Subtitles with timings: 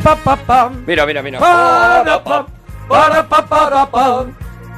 [0.00, 0.70] pa, pa.
[0.86, 1.38] Mira, mira, mira.
[1.38, 2.46] Para, pa,
[2.88, 4.26] para, pa,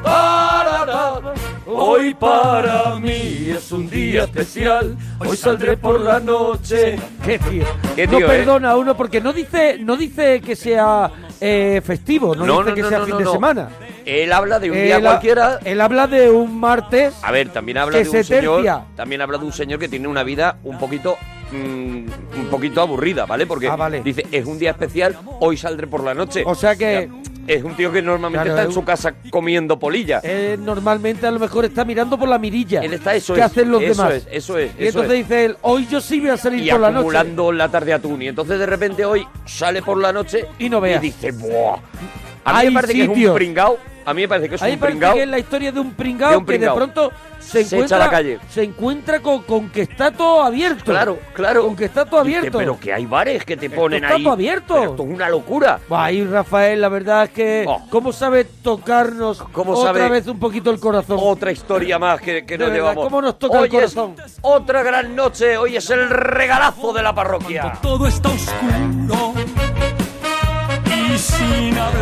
[0.02, 1.20] para, ra.
[1.64, 4.96] Hoy para mí es un día especial.
[5.18, 6.98] Hoy saldré por la noche.
[7.24, 7.64] Qué tío.
[7.94, 8.28] Qué no tío, ¿eh?
[8.38, 11.10] perdona a uno porque no dice, no dice que sea
[11.40, 13.68] eh, festivo, no, dice que sea fin de semana.
[14.04, 15.60] Él habla de un día ha- cualquiera.
[15.64, 17.14] Él habla de un martes.
[17.22, 18.56] A ver, también habla que de se un señor.
[18.56, 18.82] tercia.
[18.96, 21.16] También habla de un señor que tiene una vida un poquito.
[21.52, 23.46] Mm, un poquito aburrida, ¿vale?
[23.46, 24.02] Porque Ah, vale.
[24.02, 26.42] dice, es un día especial, hoy saldré por la noche.
[26.46, 27.08] O sea que-
[27.48, 30.22] Es un tío que normalmente Claro, está es en su casa comiendo polilla.
[30.60, 32.82] Normalmente a lo mejor está mirando por la mirilla.
[32.82, 34.14] Él está, eso que es, hacen los eso demás.
[34.14, 35.28] es, eso es, Y eso entonces es.
[35.28, 36.98] dice él, hoy yo sí voy a salir y por la noche.
[37.00, 38.22] acumulando la tarde atún.
[38.22, 41.02] Y entonces de repente hoy sale por la noche Y no veas.
[41.02, 41.78] dice, ¡buah!
[42.44, 43.34] A mí Hay me parece que es un sitios.
[43.34, 43.78] pringao.
[44.04, 45.14] A mí me parece que es Ahí un parece pringao.
[45.14, 46.74] que es la historia de un pringao, de un que de pringao.
[46.74, 48.38] pronto se, Se encuentra echa a la calle.
[48.50, 50.84] se encuentra con, con que está todo abierto.
[50.90, 51.62] Claro, claro.
[51.66, 52.58] Con que está todo Dice, abierto.
[52.58, 54.24] pero que hay bares que te ponen está ahí.
[54.24, 54.74] todo abierto.
[54.74, 55.78] Pero esto es una locura.
[55.90, 57.86] Ahí Rafael, la verdad es que Oh.
[57.90, 61.18] cómo sabe tocarnos Cómo otra sabe- vez un poquito el corazón.
[61.20, 63.04] Otra historia más que, que nos verdad, llevamos.
[63.04, 64.16] ¿cómo nos toca el Hoy es corazón?
[64.40, 65.56] otra gran noche.
[65.58, 67.74] Hoy es el regalazo de la parroquia.
[67.80, 69.32] Todo está oscuro.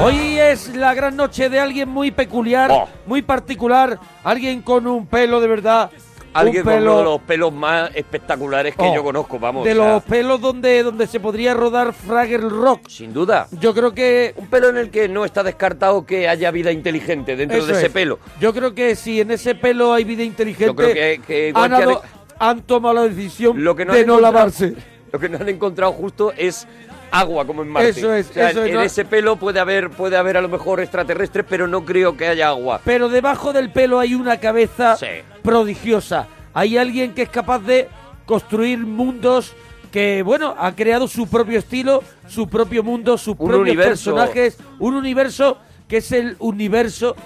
[0.03, 2.89] Hoy es la gran noche de alguien muy peculiar, Oh.
[3.07, 5.91] muy particular, alguien con un pelo de verdad,
[6.33, 9.65] Alguien un con pelo uno de los pelos más espectaculares que Oh, yo conozco, vamos.
[9.65, 12.89] de o sea, los pelos donde donde se podría rodar Fraggle Rock.
[12.89, 13.49] Sin duda.
[13.61, 17.35] Yo creo que Un pelo en el que no está descartado que haya vida inteligente
[17.37, 17.93] dentro de ese es.
[17.93, 18.21] pelo.
[18.41, 21.65] Yo creo que si en ese pelo hay vida inteligente, Yo creo que- que igual
[21.65, 22.03] han, que han- ado-
[22.39, 24.75] han tomado la decisión Lo que no de no lavarse.
[25.13, 26.67] Lo que no han encontrado justo es
[27.11, 27.91] agua como en Marte.
[27.91, 30.41] Eso es, O sea, eso es, En no- ese pelo puede haber, puede haber a
[30.41, 32.81] lo mejor extraterrestres, pero no creo que haya agua.
[32.85, 35.07] Pero debajo del pelo hay una cabeza Sí.
[35.43, 36.27] prodigiosa.
[36.55, 37.89] Hay alguien que es capaz de
[38.27, 39.53] construir mundos
[39.91, 43.91] que, bueno, ha creado su propio estilo, su propio mundo, sus Un propios universo.
[44.15, 47.17] personajes, un universo que es el universo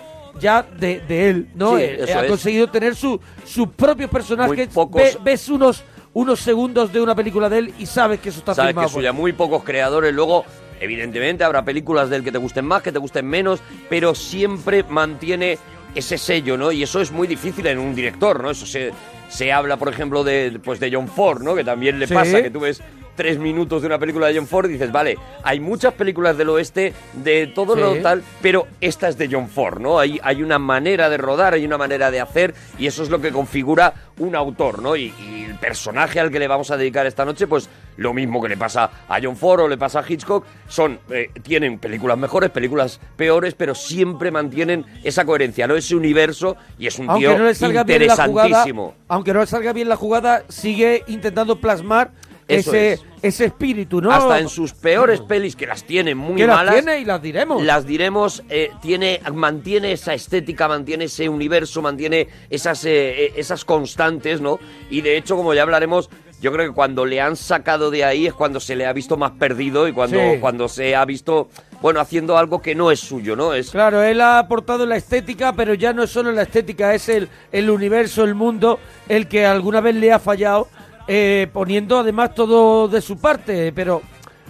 [0.40, 1.76] ya de, de él, ¿no?
[1.76, 4.68] Sí, Eh, ha conseguido tener su, sus propios personajes.
[4.72, 5.84] Pocos- Ve- ves unos,
[6.14, 8.88] unos segundos de una película de él y sabes que eso está Sabes que filmado.
[8.88, 10.14] por suya, muy pocos creadores.
[10.14, 10.44] Luego,
[10.80, 15.58] evidentemente, habrá películas del que te gusten más, que te gusten menos, pero siempre mantiene
[15.94, 16.72] ese sello, ¿no?
[16.72, 18.50] Y eso es muy difícil en un director, ¿no?
[18.50, 18.90] Eso se,
[19.28, 21.54] se habla, por ejemplo, de, pues de John Ford, ¿no?
[21.54, 22.14] Que también le Sí.
[22.14, 22.80] pasa, que tú ves
[23.16, 26.92] tres minutos de una película de John Ford dices, vale, hay muchas películas del oeste
[27.12, 27.80] de todo Sí.
[27.80, 29.98] lo tal, pero esta es de John Ford, ¿no?
[29.98, 33.20] Hay, hay una manera de rodar, hay una manera de hacer y eso es lo
[33.20, 34.96] que configura un autor, ¿no?
[34.96, 38.42] Y, y el personaje al que le vamos a dedicar esta noche, pues lo mismo
[38.42, 42.18] que le pasa a John Ford o le pasa a Hitchcock, son, eh, tienen películas
[42.18, 45.76] mejores, películas peores, pero siempre mantienen esa coherencia, ¿no?
[45.76, 48.94] Ese universo y es un aunque tío no le salga bien la jugada, interesantísimo.
[49.08, 52.10] aunque no le salga bien la jugada, sigue intentando plasmar
[52.48, 53.04] ese, es.
[53.22, 54.10] ese espíritu, ¿no?
[54.10, 57.22] Hasta en sus peores pelis, que las tiene muy que las malas, tiene y las
[57.22, 57.62] diremos.
[57.62, 63.64] las diremos, eh, tiene, mantiene esa estética, mantiene ese universo, mantiene esas, eh, eh, esas
[63.64, 64.58] constantes, ¿no?
[64.90, 66.10] Y de hecho, como ya hablaremos,
[66.40, 69.16] yo creo que cuando le han sacado de ahí es cuando se le ha visto
[69.16, 70.38] más perdido y cuando, Sí.
[70.40, 71.48] cuando se ha visto,
[71.80, 73.54] bueno, haciendo algo que no es suyo, ¿no?
[73.54, 77.08] Es, Claro, él ha aportado la estética, pero ya no es solo la estética, es
[77.08, 78.78] el, el universo, el mundo,
[79.08, 80.68] el que alguna vez le ha fallado,
[81.06, 84.02] eh, poniendo además todo de su parte, pero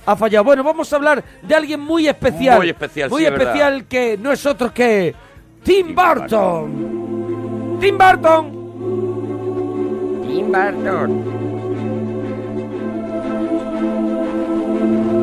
[0.07, 0.45] ha fallado.
[0.45, 2.59] Bueno, vamos a hablar de alguien muy especial.
[2.59, 5.15] Muy especial, Muy sí, es especial que no es otro que
[5.63, 7.79] Tim Burton.
[7.81, 8.65] Tim Burton.
[10.23, 11.25] Tim Burton.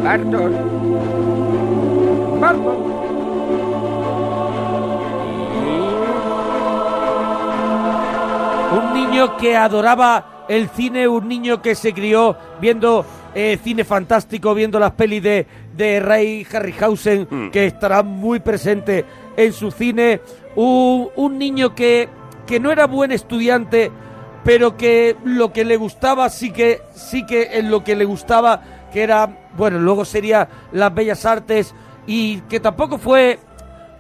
[0.04, 0.52] Burton.
[2.40, 3.01] Burton.
[9.12, 13.06] Niño que adoraba el cine, un niño que se crió viendo
[13.36, 17.50] eh, cine fantástico, viendo las pelis de, de Ray Harryhausen, Mm.
[17.52, 19.06] que estará muy presente
[19.38, 20.22] en su cine.
[20.56, 22.10] Un, un niño que,
[22.46, 23.92] que no era buen estudiante,
[24.44, 28.62] pero que lo que le gustaba sí que, sí que en lo que le gustaba,
[28.92, 31.76] que era, bueno, luego sería las bellas artes,
[32.08, 33.40] y que tampoco fue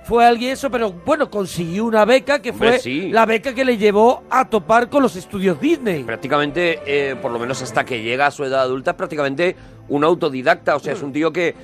[0.03, 3.09] fue alguien eso, pero bueno, consiguió una beca que fue Hombre, sí.
[3.12, 6.03] la beca que le llevó a topar con los estudios Disney.
[6.03, 9.56] prácticamente, eh, por lo menos hasta que llega a su edad adulta, es prácticamente
[9.89, 10.75] un autodidacta.
[10.75, 11.56] O sea, es un tío que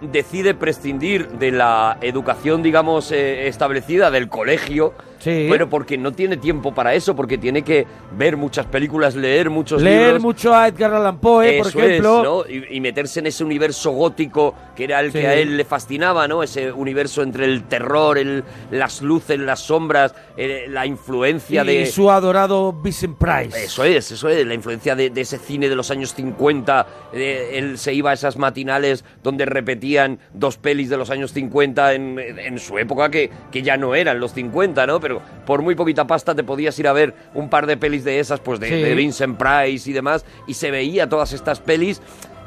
[0.00, 5.46] decide prescindir de la educación, digamos, eh, establecida del colegio Sí.
[5.50, 7.86] Pero porque no tiene tiempo para eso, porque tiene que
[8.16, 10.22] ver muchas películas, leer muchos Leer libros.
[10.22, 12.18] mucho a Edgar Allan Poe, por Eso ejemplo.
[12.18, 12.66] es, ¿no?
[12.70, 15.20] Y, y meterse en ese universo gótico que era el Sí.
[15.20, 16.42] que a él le fascinaba, ¿no?
[16.42, 21.86] Ese universo entre el terror, el, las luces, las sombras, eh, la influencia y de...
[21.86, 23.64] su adorado Vincent Price.
[23.64, 26.86] Eso es, eso es, la influencia de, de ese cine de los años 50.
[27.14, 31.94] eh, él se iba a esas matinales donde repetían dos pelis de los años 50
[31.94, 35.00] en, en su época, que, que ya no eran los 50, ¿no?
[35.06, 38.18] Pero por muy poquita pasta te podías ir a ver un par de pelis de
[38.18, 38.74] esas, pues de, Sí.
[38.82, 42.02] de Vincent Price y demás, y se veía todas estas pelis.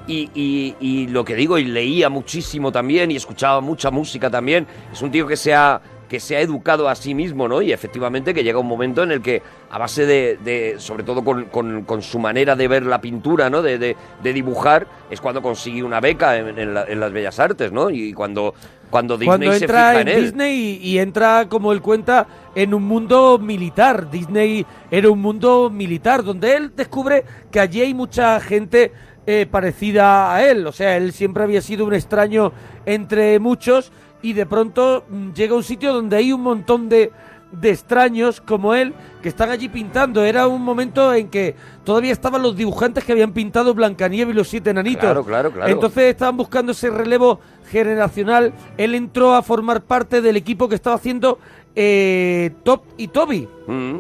[0.08, 4.66] Y, y- y lo que digo, y leía muchísimo también, y escuchaba mucha música también.
[4.92, 5.80] Es un tío que se ha,
[6.10, 7.62] que se ha educado a sí mismo, ¿no?
[7.62, 11.24] Y efectivamente que llega un momento en el que, a base de, de- sobre todo
[11.24, 13.62] con, con- con su manera de ver la pintura, ¿no?
[13.62, 17.40] De, de- de dibujar, es cuando consigue una beca en, en la- en las Bellas
[17.40, 17.92] Artes, ¿no?
[17.92, 18.56] Y cuando,
[18.90, 20.24] cuando Disney Cuando se fija en en él.
[20.24, 24.10] Disney y, y entra, como él cuenta, en un mundo militar.
[24.10, 28.92] Disney era un mundo militar, donde él descubre que allí hay mucha gente
[29.28, 30.66] eh, parecida a él.
[30.66, 32.52] O sea, él siempre había sido un extraño
[32.88, 33.92] entre muchos
[34.22, 37.12] y de pronto mm, llega a un sitio donde hay un montón de,
[37.52, 40.24] de extraños como él que están allí pintando.
[40.24, 44.48] Era un momento en que todavía estaban los dibujantes que habían pintado Blancanieves y los
[44.48, 45.02] siete enanitos.
[45.02, 45.72] Claro, claro, claro.
[45.72, 47.40] Entonces estaban buscando ese relevo
[47.70, 48.54] generacional.
[48.78, 51.40] Él entró a formar parte del equipo que estaba haciendo
[51.76, 53.48] eh, Top y Toby.
[53.68, 53.98] Mm.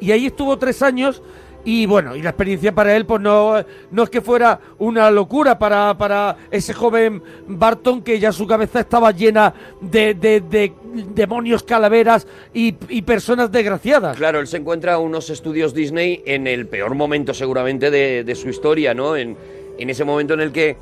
[0.00, 1.22] Y ahí estuvo tres años.
[1.66, 3.54] Y bueno, y la experiencia para él, pues no,
[3.90, 8.80] no es que fuera una locura para, para ese joven Barton, que ya su cabeza
[8.80, 10.72] estaba llena de, de- de
[11.14, 14.16] demonios, calaveras y, y personas desgraciadas.
[14.16, 18.50] Claro, él se encuentra unos estudios Disney en el peor momento seguramente de, de su
[18.50, 19.16] historia, ¿no?
[19.16, 19.36] En,
[19.78, 20.76] en ese momento en el que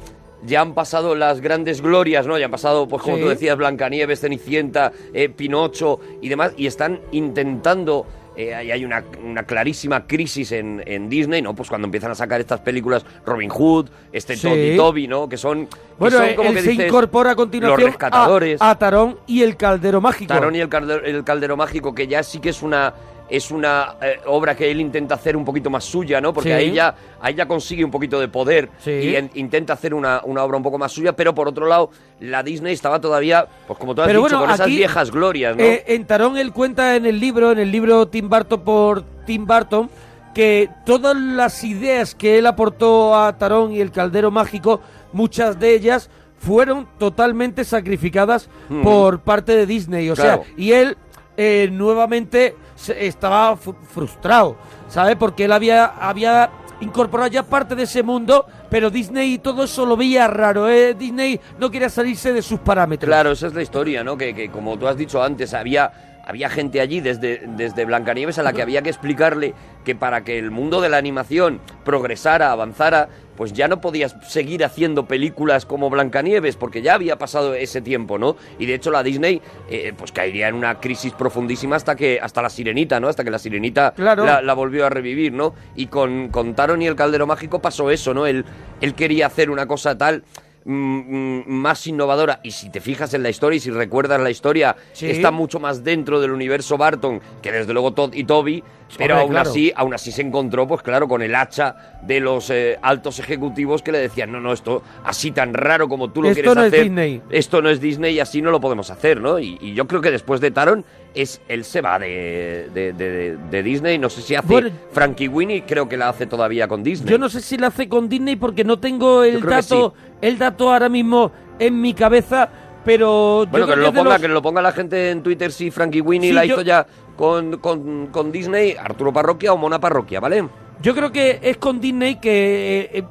[0.44, 2.36] ya han pasado las grandes glorias, ¿no?
[2.36, 3.22] Ya han pasado, pues como Sí.
[3.22, 8.04] tú decías, Blancanieves, Cenicienta, eh, Pinocho y demás, y están intentando...
[8.36, 11.54] eh, ahí hay una, una clarísima crisis en, en Disney, ¿no?
[11.54, 14.48] Pues cuando empiezan a sacar estas películas, Robin Hood, este Sí.
[14.48, 15.28] Todd y Toby, ¿no?
[15.28, 18.60] Que son, que Bueno, él como que se dices, incorpora a continuación los rescatadores.
[18.62, 20.32] a, a Tarón y el Caldero Mágico.
[20.32, 22.94] Tarón y el caldero, el caldero mágico, que ya sí que es una
[23.28, 26.32] es una eh, obra que él intenta hacer un poquito más suya, ¿no?
[26.32, 26.54] Porque Sí.
[26.54, 28.90] ahí, ya, ahí ya consigue un poquito de poder Sí.
[28.90, 31.90] y en- intenta hacer una, una obra un poco más suya, pero por otro lado,
[32.20, 35.56] la Disney estaba todavía, pues como tú has Pero dicho, bueno, con esas viejas glorias,
[35.56, 35.62] ¿no?
[35.62, 39.46] Eh, en Tarón él cuenta en el libro, en el libro Tim Burton por Tim
[39.46, 39.88] Burton,
[40.34, 44.80] que todas las ideas que él aportó a Tarón y el Caldero Mágico,
[45.12, 48.82] muchas de ellas fueron totalmente sacrificadas Mm.
[48.82, 50.10] por parte de Disney.
[50.10, 50.42] O Claro.
[50.44, 50.96] sea, y él
[51.36, 52.56] eh, nuevamente
[52.98, 54.56] estaba frustrado,
[54.88, 55.16] ¿sabe?
[55.16, 56.50] Porque él había, había
[56.80, 60.94] incorporado ya parte de ese mundo, pero Disney y todo eso lo veía raro, ¿eh?
[60.94, 63.08] Disney no quería salirse de sus parámetros.
[63.08, 64.16] Claro, esa es la historia, ¿no?
[64.16, 68.42] Que, que como tú has dicho antes, había, había gente allí desde, desde Blancanieves a
[68.42, 69.54] la que había que explicarle
[69.84, 73.08] que para que el mundo de la animación progresara, avanzara,
[73.42, 78.16] pues ya no podías seguir haciendo películas como Blancanieves, porque ya había pasado ese tiempo,
[78.16, 78.36] ¿no?
[78.60, 82.40] Y de hecho la Disney, eh, pues caería en una crisis profundísima hasta que hasta
[82.40, 83.08] la Sirenita, ¿no?
[83.08, 84.24] Hasta que la Sirenita Claro.
[84.24, 85.56] la, la volvió a revivir, ¿no?
[85.74, 88.26] Y con, con Taron y el Caldero Mágico pasó eso, ¿no?
[88.28, 88.44] Él,
[88.80, 90.22] él quería hacer una cosa tal
[90.64, 95.10] más innovadora y si te fijas en la historia y si recuerdas la historia Sí.
[95.10, 98.62] está mucho más dentro del universo Barton que desde luego Todd y Toby
[98.98, 99.50] pero Hombre, aún claro.
[99.50, 103.82] así aún así se encontró pues claro con el hacha de los eh, altos ejecutivos
[103.82, 106.62] que le decían no no esto así tan raro como tú lo Esto quieres no
[106.62, 107.22] es hacer Disney.
[107.30, 110.00] esto no es Disney y así no lo podemos hacer no y, y yo creo
[110.02, 113.98] que después de Taron es él se va de, de, de- de Disney.
[113.98, 117.10] No sé si hace Bueno, Frankie Winnie creo que la hace todavía con Disney.
[117.10, 120.72] Yo no sé si la hace con Disney porque no tengo el dato, el dato
[120.72, 122.48] ahora mismo en mi cabeza,
[122.84, 125.70] pero yo Bueno, que lo, ponga, los- que lo ponga la gente en Twitter si
[125.70, 129.78] Frankie Winnie Sí, la yo- hizo ya con, con, con Disney, Arturo Parroquia o Mona
[129.78, 130.48] Parroquia, ¿vale?
[130.80, 133.04] Yo creo que es con Disney que eh, eh,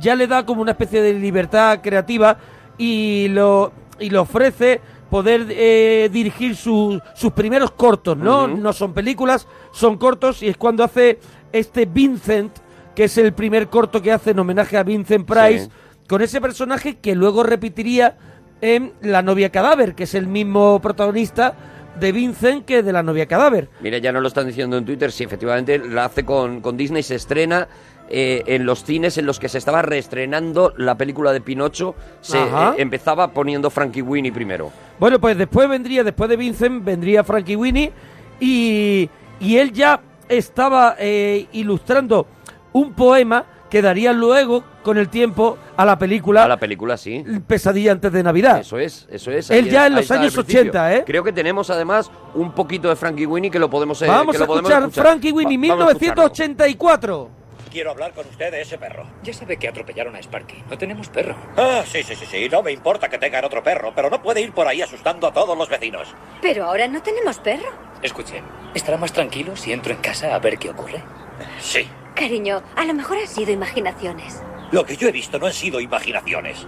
[0.00, 2.38] ya le da como una especie de libertad creativa
[2.78, 4.80] y lo, y le ofrece
[5.12, 8.48] poder eh, dirigir su- sus primeros cortos, ¿no?
[8.48, 11.18] No son películas, son cortos y es cuando hace
[11.52, 12.50] este Vincent,
[12.94, 15.70] que es el primer corto que hace en homenaje a Vincent Price, Sí.
[16.08, 18.16] con ese personaje que luego repetiría
[18.62, 21.52] en La novia cadáver, que es el mismo protagonista
[22.00, 23.68] de Vincent que de La novia cadáver.
[23.82, 27.02] Mira, ya nos lo están diciendo en Twitter, sí, efectivamente la hace con, con Disney,
[27.02, 27.68] se estrena
[28.08, 32.38] eh, en los cines en los que se estaba reestrenando la película de Pinocho, se
[32.42, 32.46] eh,
[32.78, 34.70] empezaba poniendo Frankie Winnie primero.
[34.98, 37.92] Bueno, pues después vendría, después de Vincent, vendría Frankie Winnie
[38.40, 39.08] y,
[39.40, 42.26] y él ya estaba eh, ilustrando
[42.72, 47.24] un poema que daría luego, con el tiempo, a la película A la película, sí.
[47.46, 48.58] Pesadilla antes de Navidad.
[48.60, 49.48] Eso es, eso es.
[49.50, 50.60] Él Ahí ya en los años principio.
[50.72, 51.04] 80, ¿eh?
[51.06, 54.36] Creo que tenemos además un poquito de Frankie Winnie que lo podemos, eh, Vamos que
[54.36, 56.22] a lo podemos escuchar Frankie Winnie, Va- vamos a escucharlo.
[56.24, 57.30] 1984.
[57.72, 59.06] Quiero hablar con usted de ese perro.
[59.22, 60.62] Ya sabe que atropellaron a Sparky.
[60.68, 61.34] No tenemos perro.
[61.56, 62.46] Ah, sí, sí, sí, sí.
[62.50, 65.32] No me importa que tengan otro perro, pero no puede ir por ahí asustando a
[65.32, 66.14] todos los vecinos.
[66.42, 67.70] Pero ahora no tenemos perro.
[68.02, 68.42] Escuche,
[68.74, 71.02] ¿estará más tranquilo si entro en casa a ver qué ocurre?
[71.60, 71.88] Sí.
[72.14, 74.42] Cariño, a lo mejor han sido imaginaciones.
[74.70, 76.66] Lo que yo he visto no han sido imaginaciones.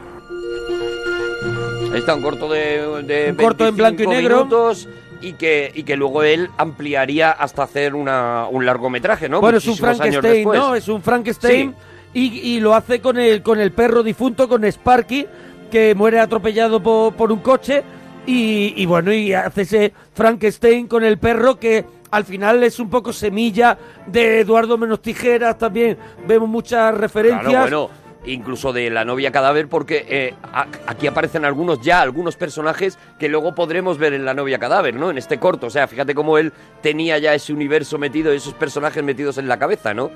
[1.93, 4.37] Ahí está un corto de, de Un corto en 25 blanco y negro.
[4.47, 4.89] minutos
[5.25, 9.41] y que, y que luego él ampliaría hasta hacer una, un largometraje, ¿no?
[9.41, 10.45] Bueno, es un Frankenstein.
[10.45, 10.75] ¿no?
[10.75, 11.75] Es un Frankenstein
[12.13, 15.27] y, y lo hace con el, con el perro difunto, con Sparky,
[15.71, 17.83] que muere atropellado por, por un coche.
[18.27, 22.89] Y, y bueno, y hace ese Frankenstein con el perro que al final es un
[22.89, 23.77] poco semilla
[24.07, 25.59] de Eduardo Menos Tijeras.
[25.59, 27.51] También vemos muchas referencias.
[27.51, 32.37] Claro, bueno, incluso de la novia cadáver, porque eh, a- aquí aparecen algunos ya, algunos
[32.37, 35.11] personajes que luego podremos ver en la novia cadáver, ¿no?
[35.11, 35.67] En este corto.
[35.67, 36.53] O sea, fíjate cómo él
[36.83, 40.11] tenía ya ese universo metido, esos personajes metidos en la cabeza, ¿no?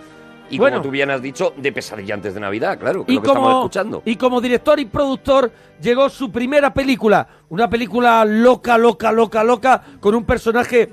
[0.50, 0.76] Y Bueno.
[0.78, 3.26] como tú bien has dicho, de pesadilla antes de Navidad, claro, que y lo que
[3.28, 4.02] estamos como, escuchando.
[4.06, 9.82] y como director y productor llegó su primera película, una película loca, loca, loca, loca,
[10.00, 10.88] con un personaje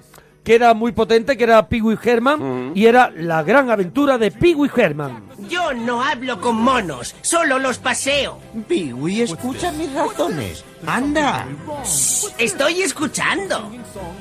[0.45, 4.29] que era muy potente, que era Pee Wee Herman, y era la gran aventura de
[4.29, 5.23] Pee Wee Herman.
[5.49, 8.37] Yo no hablo con monos, solo los paseo.
[8.67, 10.63] Piwi, escucha mis razones.
[10.86, 11.48] Anda.
[12.38, 13.72] Estoy escuchando.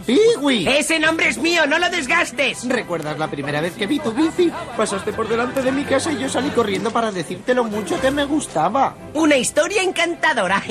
[0.07, 0.67] Piwi.
[0.69, 2.69] Ese nombre es mío, no lo desgastes.
[2.69, 4.53] ¿Recuerdas la primera vez que vi tu bici?
[4.77, 8.11] Pasaste por delante de mi casa y yo salí corriendo para decirte lo mucho que
[8.11, 8.95] me gustaba.
[9.15, 10.63] Una historia encantadora.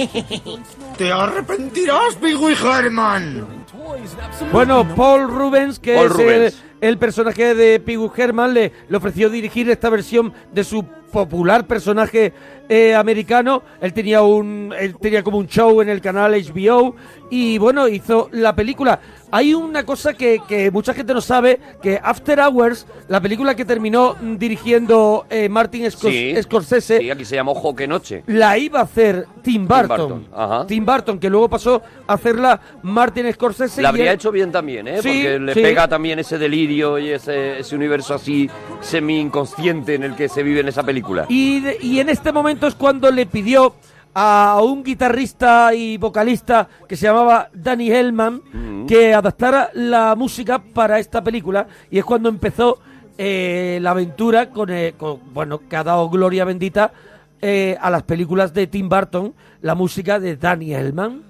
[0.97, 3.65] ¡Te arrepentirás, Piwi Herman!
[4.51, 6.53] Bueno, Paul Rubens, que Paul es Rubens.
[6.53, 11.65] El, el personaje de Wee Herman, le, le ofreció dirigir esta versión de su popular
[11.65, 12.33] personaje
[12.67, 13.63] eh, americano.
[13.79, 16.95] Él tenía un, él tenía como un show en el canal HBO
[17.35, 18.99] y bueno, hizo la película.
[19.31, 23.65] Hay una cosa que, que mucha gente no sabe, que After Hours, la película que
[23.65, 26.35] terminó dirigiendo eh, Martin Scor- Sí.
[26.43, 28.23] Scorsese, Sí, aquí se llamó Joque Noche.
[28.27, 29.87] la iba a hacer Tim Burton.
[29.87, 30.67] Burton, ajá.
[30.67, 33.81] Tim Burton, que luego pasó a hacerla Martin Scorsese.
[33.81, 35.01] La habría él- hecho bien también, ¿eh?
[35.01, 35.61] Sí, Porque le sí.
[35.61, 38.47] pega también ese delirio y ese, ese universo así
[38.81, 41.25] semi-inconsciente en el que se vive en esa película.
[41.29, 43.73] Y, de- y en este momento es cuando le pidió
[44.15, 48.85] a un guitarrista y vocalista que se llamaba Danny Hellman Mm.
[48.85, 52.79] que adaptara la música para esta película y es cuando empezó
[53.17, 56.91] eh, la aventura con, eh, con- bueno que ha dado gloria bendita
[57.41, 61.21] eh, a las películas de Tim Burton la música de Danny Hellman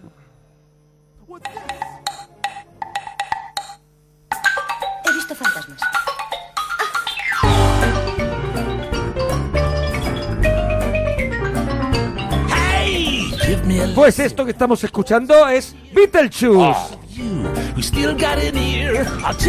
[13.96, 16.98] pues esto que estamos escuchando es Beetlejuice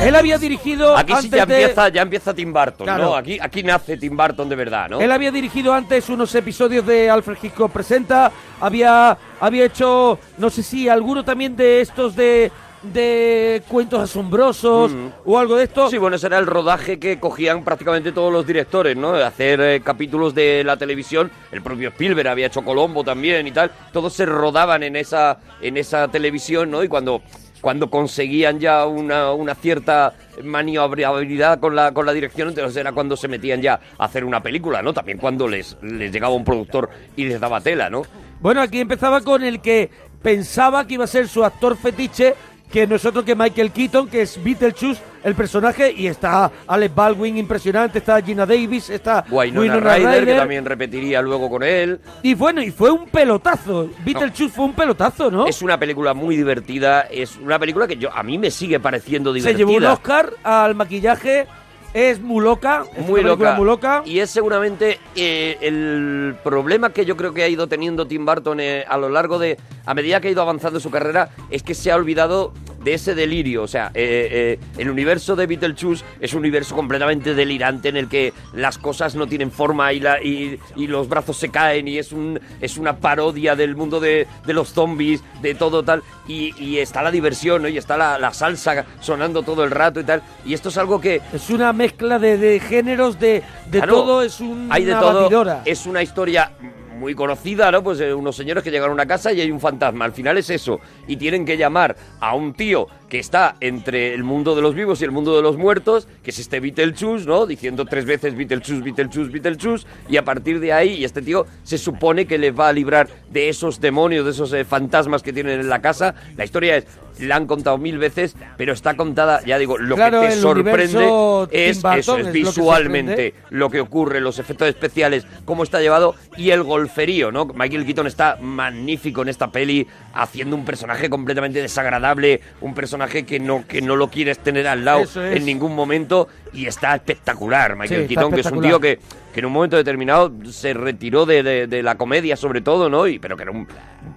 [0.02, 3.04] él había dirigido Aquí sí antes ya de- empieza, ya empieza Tim Burton, Claro.
[3.04, 3.16] ¿no?
[3.16, 5.00] Aquí, aquí nace Tim Burton de verdad, ¿no?
[5.00, 10.62] Él había dirigido antes unos episodios de Alfred Hitchcock Presenta, había, había hecho, no sé
[10.62, 12.52] si alguno también de estos de,
[12.93, 14.93] de cuentos asombrosos
[15.25, 15.88] o algo de esto.
[15.88, 19.12] Sí, bueno, ese era el rodaje que cogían prácticamente todos los directores, ¿no?
[19.12, 21.31] De hacer eh, capítulos de la televisión.
[21.53, 23.71] El propio Spielberg había hecho Colombo también y tal.
[23.93, 26.83] Todos se rodaban en esa, en esa televisión, ¿no?
[26.85, 27.23] Y cuando,
[27.61, 33.17] cuando conseguían ya una, una cierta maniobrabilidad con la, con la dirección, entonces era cuando
[33.17, 34.93] se metían ya a hacer una película, ¿no?
[34.93, 38.03] También cuando les, les llegaba un productor y les daba tela, ¿no?
[38.41, 39.91] Bueno, aquí empezaba con el que
[40.23, 42.35] pensaba que iba a ser su actor fetiche,
[42.75, 46.93] que no es otro que Michael Keaton, que es Beetlejuice, el personaje, y está Alec
[46.93, 52.00] Baldwin impresionante, está Gina Davis, está Wynonna Winona Ryder, que también repetiría luego con él.
[52.25, 53.88] Y bueno, y fue un pelotazo.
[54.04, 55.47] Beetlejuice fue un pelotazo, ¿no?
[55.47, 59.31] Es una película muy divertida, es una película que yo a mí me sigue pareciendo
[59.33, 59.57] Se divertida.
[59.59, 61.47] llevó un Oscar al maquillaje.
[61.95, 62.85] Es muy loca.
[62.97, 63.55] es muy una loca.
[63.55, 64.03] muy loca.
[64.05, 68.59] Y es seguramente eh, el problema que yo creo que ha ido teniendo Tim Burton
[68.59, 69.59] eh, a lo largo de.
[69.87, 72.53] a medida que ha ido avanzando su carrera, es que se ha olvidado
[72.85, 73.62] de ese delirio.
[73.62, 78.09] O sea, eh, eh, el universo de Beetlejuice es un universo completamente delirante en el
[78.09, 81.99] que las cosas no tienen forma y, la, y, y los brazos se caen y
[81.99, 86.03] es, un, es una parodia del mundo de, de los zombies, de todo tal.
[86.29, 87.69] Y, y está la diversión, ¿no?
[87.69, 90.23] Y está la, la salsa sonando todo el rato y tal.
[90.45, 94.23] Y esto es algo que Es una mezcla de, de géneros, de, de Claro, todo,
[94.23, 95.23] es una hay de todo.
[95.23, 95.62] batidora.
[95.64, 96.53] Es una historia
[96.95, 97.83] muy conocida, ¿no?
[97.83, 100.05] Pues eh, unos señores que llegan a una casa y hay un fantasma.
[100.05, 100.81] Al final es eso.
[101.07, 105.01] Y tienen que llamar a un tío que está entre el mundo de los vivos
[105.01, 107.47] y el mundo de los muertos, que es este Beetlejuice, ¿no?
[107.47, 109.87] Diciendo tres veces Beetlejuice, Beetlejuice, Beetlejuice.
[110.09, 113.09] Y a partir de ahí, y este tío se supone que le va a librar
[113.31, 116.15] de esos demonios, de esos eh, fantasmas que tienen en la casa.
[116.37, 116.87] La historia es,
[117.18, 120.83] la han contado mil veces, pero está contada, ya digo, lo Claro, que te sorprende
[120.85, 125.80] es eso, es es lo que visualmente lo que ocurre, los efectos especiales, cómo está
[125.80, 127.47] llevado y el golferío, ¿no?
[127.47, 133.38] Michael Keaton está magnífico en esta peli, haciendo un personaje completamente desagradable, un personaje que
[133.40, 135.16] no, que no lo quieres tener al lado es.
[135.16, 137.76] en ningún momento y está espectacular.
[137.76, 138.99] Michael Sí, Keaton, que es un tío que,
[139.33, 143.06] que en un momento determinado se retiró de, de- de la comedia, sobre todo, ¿no?
[143.06, 143.66] Y, pero que era un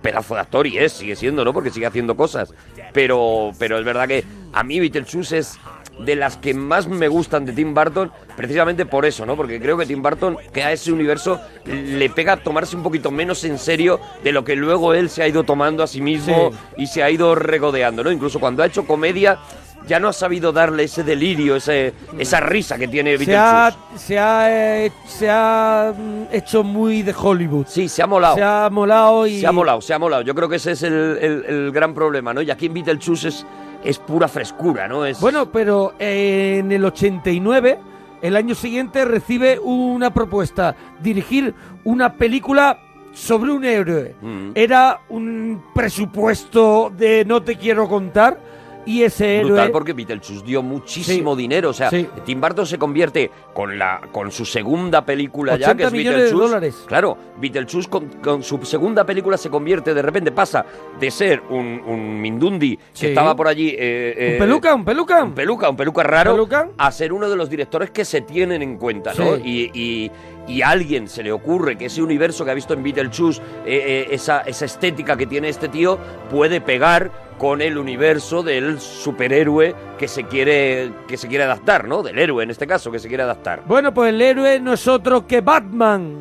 [0.02, 1.54] pedazo de actor y es, sigue siendo, ¿no?
[1.54, 2.54] Porque sigue haciendo cosas.
[2.94, 5.60] Pero, pero es verdad que a mí Beetlejuice es
[6.00, 9.36] de las que más me gustan de Tim Burton, precisamente por eso, ¿no?
[9.36, 13.12] Porque creo que Tim Burton, que a ese universo le pega a tomarse un poquito
[13.12, 16.52] menos en serio de lo que luego él se ha ido tomando a sí mismo
[16.78, 18.12] y se ha ido regodeando, ¿no?
[18.12, 19.40] Incluso cuando ha hecho comedia,
[19.88, 24.18] ya no ha sabido darle ese delirio, ese, esa risa que tiene Se ha, se
[24.20, 27.66] ha, eh, se ha mm, hecho muy de Hollywood.
[27.68, 28.36] Sí, se ha molado.
[28.36, 29.40] Se ha molado y...
[29.40, 30.24] Se ha molado, se ha molado.
[30.24, 32.42] Yo creo que ese es el, el- el gran problema, ¿no?
[32.42, 33.46] Y aquí en Beetlejuice es,
[33.84, 35.06] es pura frescura, ¿no?
[35.06, 37.80] Es, Bueno, pero eh, en el 89,
[38.22, 41.54] el año siguiente, recibe una propuesta, dirigir
[41.86, 42.80] una película
[43.14, 44.16] sobre un héroe.
[44.22, 44.52] Mm.
[44.54, 48.40] Era un presupuesto de no te quiero contar
[48.88, 49.52] y ese héroe...
[49.52, 51.42] brutal porque Beetlejuice dio muchísimo Sí.
[51.42, 51.70] dinero.
[51.70, 52.08] O sea, Sí.
[52.26, 56.18] Tim Burton se convierte con la con su segunda película ya, 80 que es millones
[56.20, 56.48] de Beetlejuice.
[56.50, 56.84] dólares.
[56.88, 60.66] Claro, Beetlejuice con, con su segunda película se convierte, de repente pasa
[61.00, 63.70] de ser un, un Mindundi que estaba por allí.
[63.70, 65.24] eh, eh, Un peluca, un peluca.
[65.24, 66.70] un peluca, un peluca raro, Peluca.
[66.78, 69.36] a ser uno de los directores que se tienen en cuenta, ¿no?
[69.38, 70.12] Y-
[70.48, 73.66] y a alguien se le ocurre que ese universo que ha visto en Beetlejuice, eh,
[73.66, 75.98] eh, esa, esa estética que tiene este tío,
[76.32, 82.04] puede pegar con el universo del superhéroe que se quiere que se quiere adaptar, ¿no?
[82.04, 83.64] Del héroe en este caso que se quiere adaptar.
[83.66, 86.16] Bueno, pues el héroe no es otro que Batman.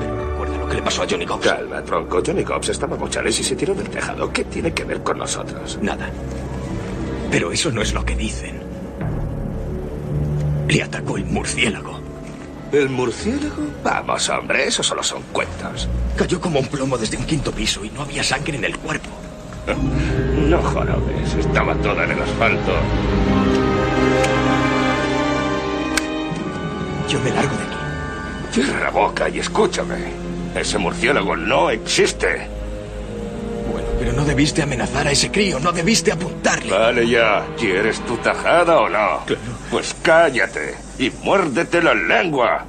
[0.00, 1.46] Recuerda lo que le pasó a Johnny Cox.
[1.46, 2.22] Calma, tronco.
[2.24, 4.32] Johnny Cobbs estaba mochales y se tiró del tejado.
[4.32, 5.78] ¿Qué tiene que ver con nosotros?
[5.82, 6.08] Nada.
[7.30, 8.60] Pero eso no es lo que dicen.
[10.68, 12.00] Le atacó el murciélago.
[12.72, 13.62] ¿El murciélago?
[13.84, 15.88] Vamos, hombre, eso solo son cuentos.
[16.16, 19.10] Cayó como un plomo desde un quinto piso y no había sangre en el cuerpo.
[20.48, 22.72] No jorobes, estaba toda en el asfalto.
[27.08, 27.76] Yo me largo de aquí.
[28.52, 29.96] Cierra la boca y escúchame.
[30.54, 32.48] Ese murciélago no existe.
[33.70, 36.70] Bueno, pero no debiste amenazar a ese crío, no debiste apuntarle.
[36.70, 39.24] Vale ya, ¿quieres tu tajada o no?
[39.24, 39.40] Claro.
[39.70, 42.66] Pues cállate y muérdete la lengua.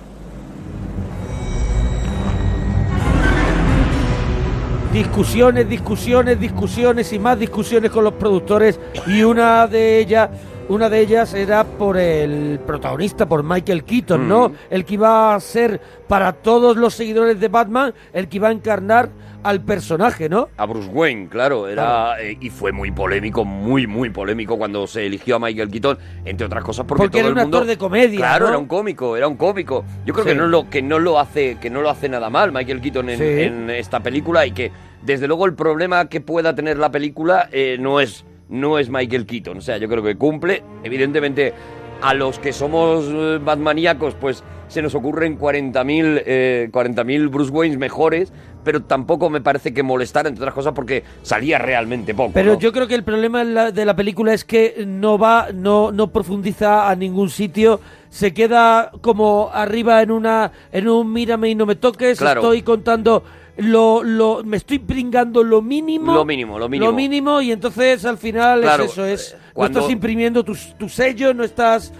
[4.94, 10.30] Discusiones, discusiones, discusiones y más discusiones con los productores y una de ellas
[10.70, 14.50] una de ellas era por el protagonista, por Michael Keaton, ¿no?
[14.50, 14.54] Mm.
[14.70, 18.52] El que iba a ser para todos los seguidores de Batman, el que iba a
[18.52, 19.10] encarnar
[19.44, 20.48] al personaje, ¿no?
[20.56, 25.06] A Bruce Wayne, claro, era eh, y fue muy polémico, muy muy polémico cuando se
[25.06, 27.68] eligió a Michael Keaton, entre otras cosas porque, Porque todo era el un mundo actor
[27.68, 28.50] de comedia, Claro, ¿no?
[28.52, 29.84] era un cómico, era un cómico.
[30.06, 30.30] Yo creo Sí.
[30.32, 33.10] que no lo que no lo hace que no lo hace nada mal Michael Keaton
[33.10, 33.24] en, Sí.
[33.44, 34.72] en esta película y que
[35.02, 38.24] desde luego el problema que pueda tener la película eh, no es
[38.54, 41.54] no es Michael Keaton, o sea, yo creo que cumple, evidentemente
[42.02, 47.78] a los que somos eh, batmaníacos, pues se nos ocurren 40.000 eh, 40.000 Bruce Waynes
[47.78, 48.32] mejores,
[48.64, 52.32] pero tampoco me parece que molestar, entre otras cosas, porque salía realmente poco.
[52.34, 52.60] Pero ¿no?
[52.60, 55.92] yo creo que el problema en la- de la película es que no va, no,
[55.92, 61.56] no profundiza a ningún sitio, se queda como arriba en una, en un mírame y
[61.56, 62.42] no me toques, Claro.
[62.42, 63.24] estoy contando
[63.58, 66.14] lo, lo, me estoy pringando lo mínimo.
[66.14, 66.92] Lo mínimo, lo mínimo.
[66.92, 70.44] Lo mínimo y entonces al final Claro, es eso, es, eh, no cuando- estás imprimiendo
[70.44, 71.94] tu, tu sello, no estás...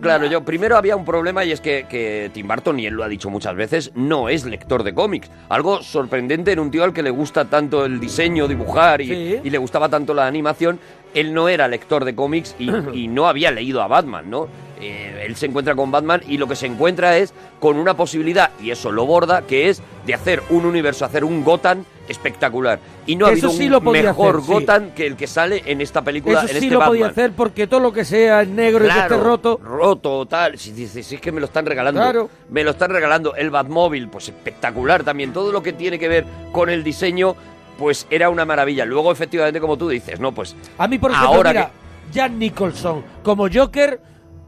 [0.00, 3.04] Claro, yo primero había un problema y es que, que Tim Burton, y él lo
[3.04, 5.30] ha dicho muchas veces, no es lector de cómics.
[5.48, 9.40] Algo sorprendente en un tío al que le gusta tanto el diseño, dibujar y, Sí.
[9.44, 10.78] y le gustaba tanto la animación.
[11.14, 14.48] Él no era lector de cómics y, y no había leído a Batman, ¿no?
[14.80, 18.50] Eh, él se encuentra con Batman y lo que se encuentra es con una posibilidad,
[18.60, 22.78] y eso lo borda, que es de hacer un universo, hacer un Gotham espectacular.
[23.06, 24.52] Y no ha habido sí un mejor hacer, sí.
[24.52, 26.88] Gotham que el que sale en esta película, Eso en sí este lo Batman.
[26.90, 29.58] podía hacer porque todo lo que sea negro y que esté roto...
[29.62, 30.58] roto, tal.
[30.58, 32.00] Si, si- si es que me lo están regalando.
[32.00, 32.28] Claro.
[32.50, 33.34] Me lo están regalando.
[33.36, 35.32] El Batmóvil, pues espectacular también.
[35.32, 37.34] Todo lo que tiene que ver con el diseño,
[37.78, 38.84] pues era una maravilla.
[38.84, 40.54] Luego, efectivamente, como tú dices, no, pues.
[40.78, 41.70] A mí, por ejemplo, Ahora mira,
[42.12, 44.00] Jack Nicholson como Joker,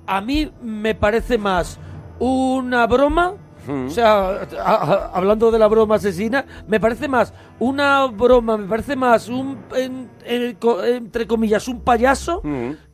[0.07, 1.79] a mí me parece más
[2.19, 3.35] una broma
[3.69, 8.69] O sea, a- a- hablando de la broma asesina, me parece más una broma, me
[8.69, 12.43] parece más un, en- en- co- entre comillas, un payaso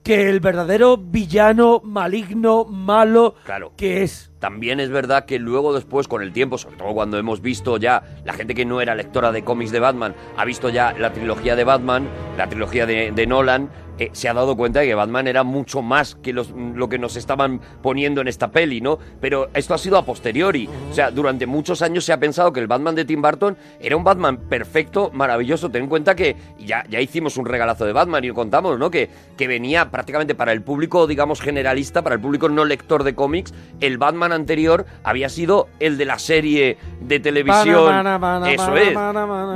[0.02, 3.72] que el verdadero villano maligno, malo Claro.
[3.76, 4.31] que es.
[4.42, 8.02] También es verdad que luego después, con el tiempo, sobre todo cuando hemos visto ya,
[8.24, 11.54] la gente que no era lectora de cómics de Batman, ha visto ya la trilogía
[11.54, 15.28] de Batman, la trilogía de, de Nolan, eh, se ha dado cuenta de que Batman
[15.28, 18.98] era mucho más que los- lo que nos estaban poniendo en esta peli, ¿no?
[19.20, 20.66] Pero esto ha sido a posteriori.
[20.90, 23.94] O sea, durante muchos años se ha pensado que el Batman de Tim Burton era
[23.94, 25.70] un Batman perfecto, maravilloso.
[25.70, 28.90] Ten en cuenta que ya, ya hicimos un regalazo de Batman y lo contamos, ¿no?
[28.90, 33.14] Que, que venía prácticamente para el público, digamos, generalista, para el público no lector de
[33.14, 33.52] cómics.
[33.78, 38.06] El Batman anterior había sido el de la serie de televisión.
[38.46, 38.96] Eso es.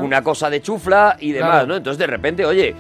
[0.03, 1.67] Una cosa de chufla y demás, Claro.
[1.67, 1.77] ¿no?
[1.77, 2.75] Entonces, de repente, oye,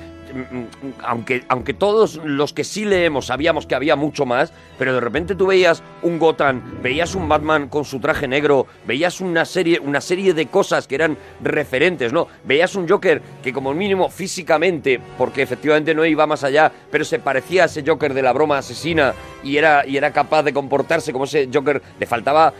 [1.03, 5.35] aunque, aunque todos los que sí leemos sabíamos que había mucho más, pero de repente
[5.35, 10.01] tú veías un Gotham, veías un Batman con su traje negro, veías una serie, una
[10.01, 12.29] serie de cosas que eran referentes, ¿no?
[12.45, 17.19] Veías un Joker que como mínimo físicamente, porque efectivamente no iba más allá, pero se
[17.19, 21.12] parecía a ese Joker de la broma asesina y era, y era capaz de comportarse
[21.12, 22.53] como ese Joker, le faltaba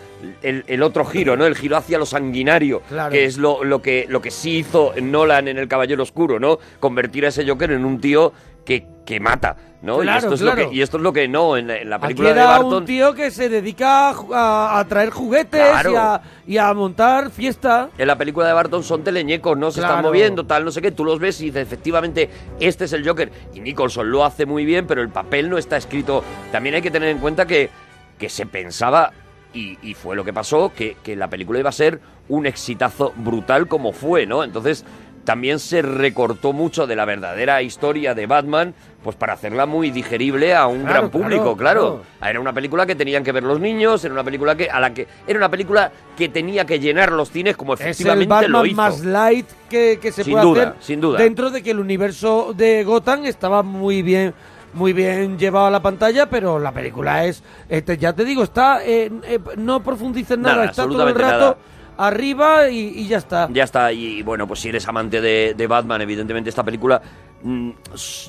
[0.43, 1.47] el, el otro giro, ¿no?
[1.47, 3.13] El giro hacia lo sanguinario, Claro.
[3.13, 6.59] que es lo, lo que, lo que sí hizo Nolan en El Caballero Oscuro, ¿no?
[6.81, 8.33] Convertir a ese Joker en un tío
[8.65, 10.03] que, que mata, ¿no?
[10.03, 10.63] y, esto es claro.
[10.65, 12.41] lo que, y esto es lo que no, en la, en la Aquí película de
[12.41, 12.75] era Barton...
[12.75, 15.93] un tío que se dedica a, traer juguetes Claro.
[15.93, 17.91] y, a, y a montar fiesta.
[17.97, 19.71] En la película de Barton son teleñecos, ¿no?
[19.71, 20.91] Se están moviendo, tal, no sé qué.
[20.91, 23.31] Tú los ves y dices, efectivamente, este es el Joker.
[23.55, 26.25] Y Nicholson lo hace muy bien, pero el papel no está escrito.
[26.51, 27.71] También hay que tener en cuenta que,
[28.19, 29.13] que se pensaba,
[29.57, 33.12] y, y fue lo que pasó, que, que la película iba a ser un exitazo
[33.16, 34.45] brutal como fue, ¿no?
[34.45, 34.85] Entonces,
[35.25, 40.55] también se recortó mucho de la verdadera historia de Batman, pues para hacerla muy digerible
[40.55, 42.31] a un Claro, gran público, claro, claro.
[42.31, 44.95] Era una película que tenían que ver los niños, era una película que a la
[44.95, 48.59] que era una película que tenía que llenar los cines como Es el efectivamente lo
[48.59, 48.77] Batman hizo.
[48.77, 51.19] más light que, que se Sin puede duda, hacer sin duda.
[51.19, 54.33] dentro de que el universo de Gotham estaba muy bien
[54.77, 58.85] muy bien llevado a la pantalla, pero la película es, este, ya te digo, está,
[58.85, 61.59] eh, eh, no profundices nada, Nada, está todo el rato
[61.99, 63.49] arriba y, y ya está.
[63.51, 67.01] Ya está, y bueno, pues si eres amante de, de Batman, evidentemente esta película
[67.43, 67.71] mm,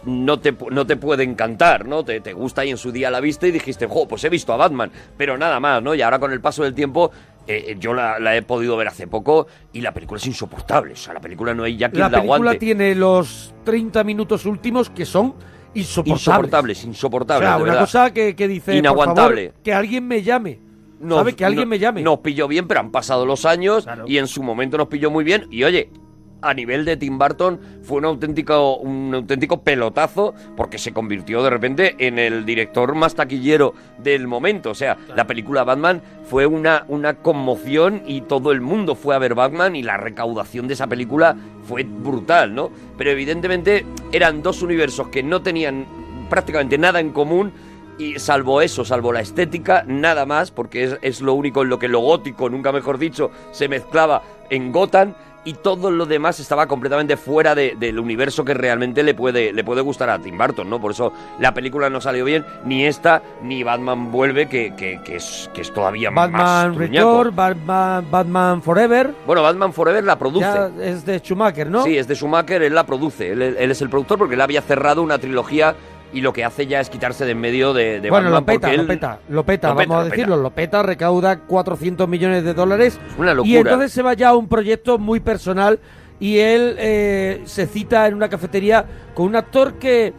[0.05, 2.03] no te, no te puede encantar, ¿no?
[2.03, 4.53] Te, te gusta y en su día la viste y dijiste, jo, pues he visto
[4.53, 5.93] a Batman, pero nada más, ¿no?
[5.93, 7.11] Y ahora con el paso del tiempo,
[7.45, 10.97] eh, yo la, la he podido ver hace poco y la película es insoportable, o
[10.97, 12.59] sea, la película no hay ya quien La la, película aguante.
[12.59, 15.33] tiene los 30 minutos últimos que son
[15.73, 16.83] insoportables.
[16.83, 17.85] Insoportables, O insoportables, sea, de una verdad.
[17.85, 19.43] cosa que, que dice, Inaguantable.
[19.47, 20.59] por favor, que alguien me llame.
[20.99, 21.33] Nos- ¿Sabe?
[21.35, 22.01] Que alguien no- me llame.
[22.01, 24.05] Nos pilló bien, pero han pasado los años Claro.
[24.07, 25.45] y en su momento nos pilló muy bien.
[25.51, 25.89] Y oye,
[26.41, 31.49] a nivel de Tim Burton fue un auténtico, un auténtico pelotazo porque se convirtió de
[31.49, 34.71] repente en el director más taquillero del momento.
[34.71, 39.19] O sea, la película Batman fue una, una conmoción y todo el mundo fue a
[39.19, 42.71] ver Batman y la recaudación de esa película fue brutal, ¿no?
[42.97, 45.85] Pero evidentemente eran dos universos que no tenían
[46.29, 47.53] prácticamente nada en común
[47.97, 51.79] y salvo eso, salvo la estética, nada más, porque es, es lo único en lo
[51.79, 55.15] que lo gótico, nunca mejor dicho, se mezclaba en Gotham
[55.47, 59.63] y todo lo demás estaba completamente fuera de- del universo que realmente le puede, le
[59.63, 60.81] puede gustar a Tim Burton, ¿no?
[60.81, 65.15] Por eso la película no salió bien, ni esta, ni Batman Vuelve, que, que- que
[65.15, 67.23] es, que es todavía más Batman truñaco.
[67.23, 69.13] Return, Batman, Batman Forever.
[69.25, 70.45] Bueno, Batman Forever la produce.
[70.45, 71.83] Ya es de Schumacher, ¿no?
[71.83, 74.61] Sí, es de Schumacher, él la produce, él, él es el productor porque él había
[74.61, 75.75] cerrado una trilogía
[76.13, 78.45] y lo que hace ya es quitarse de en medio de, de bueno, Batman lo
[78.61, 80.43] porque lo él- peta, lo peta, Lo peta, vamos a lo decirlo, peta.
[80.43, 82.99] lo peta, recauda 400 millones de dólares.
[83.17, 83.53] una locura.
[83.53, 85.79] Y entonces se va ya a un proyecto muy personal
[86.19, 90.13] y él eh, se cita en una cafetería con un actor que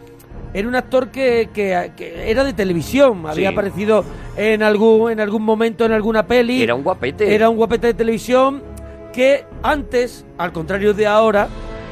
[0.55, 3.55] era un actor que, que- que era de televisión, había Sí.
[3.55, 4.05] aparecido
[4.37, 6.63] en algún en algún momento en alguna peli.
[6.63, 7.35] Era un guapete.
[7.35, 8.63] Era un guapete de televisión
[9.13, 11.49] que antes, al contrario de ahora,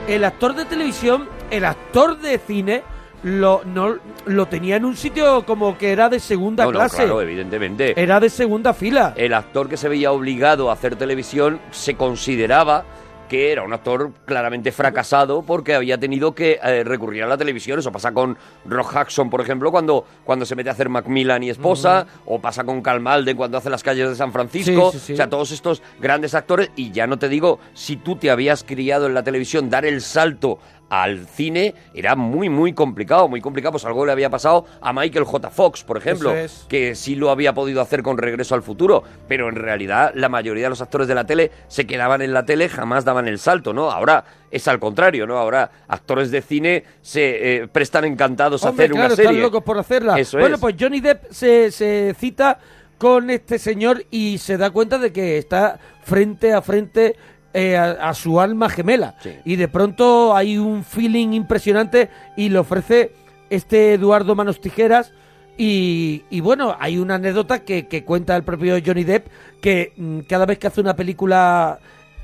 [0.09, 2.83] el actor de televisión, el actor de cine
[3.23, 6.97] lo no lo tenía en un sitio como que era de segunda No, no, clase.
[6.99, 8.01] claro, evidentemente.
[8.01, 9.15] Era de segunda fila.
[9.17, 12.85] El actor que se veía obligado a hacer televisión se consideraba
[13.29, 17.77] que era un actor claramente fracasado porque había tenido que eh, recurrir a la televisión.
[17.77, 21.51] Eso pasa con Rock Hudson, por ejemplo, cuando, cuando se mete a hacer Macmillan y
[21.51, 24.93] esposa, o pasa con Cal Malden cuando hace las calles de San Francisco.
[24.93, 25.13] Sí, sí, sí.
[25.15, 26.71] O sea, todos estos grandes actores.
[26.77, 30.03] Y ya no te digo, si tú te habías criado en la televisión, dar el
[30.03, 33.73] salto al cine era muy, muy complicado, muy complicado.
[33.73, 35.51] Pues algo le había pasado a Michael J.
[35.51, 36.67] Fox, por ejemplo, es.
[36.69, 40.65] que sí lo había podido hacer con Regreso al Futuro, pero en realidad la mayoría
[40.65, 43.73] de los actores de la tele se quedaban en la tele, jamás daban el salto,
[43.73, 43.91] ¿no?
[43.91, 45.39] Ahora es al contrario, ¿no?
[45.39, 49.31] Ahora actores de cine se eh, prestan encantados a hacer claro, una serie.
[49.31, 50.19] están locos por hacerla.
[50.19, 50.61] Eso bueno, es.
[50.61, 52.59] pues Johnny Depp se, se cita
[52.99, 57.17] con este señor y se da cuenta de que está frente a frente
[57.59, 59.15] eh, a, a su alma gemela.
[59.47, 63.13] Y de pronto hay un feeling impresionante y le ofrece
[63.49, 65.15] este Eduardo Manos Tijeras.
[65.57, 69.29] Y, y bueno, hay una anécdota que, que cuenta el propio Johnny Depp
[69.63, 71.79] que mm, cada vez que hace una película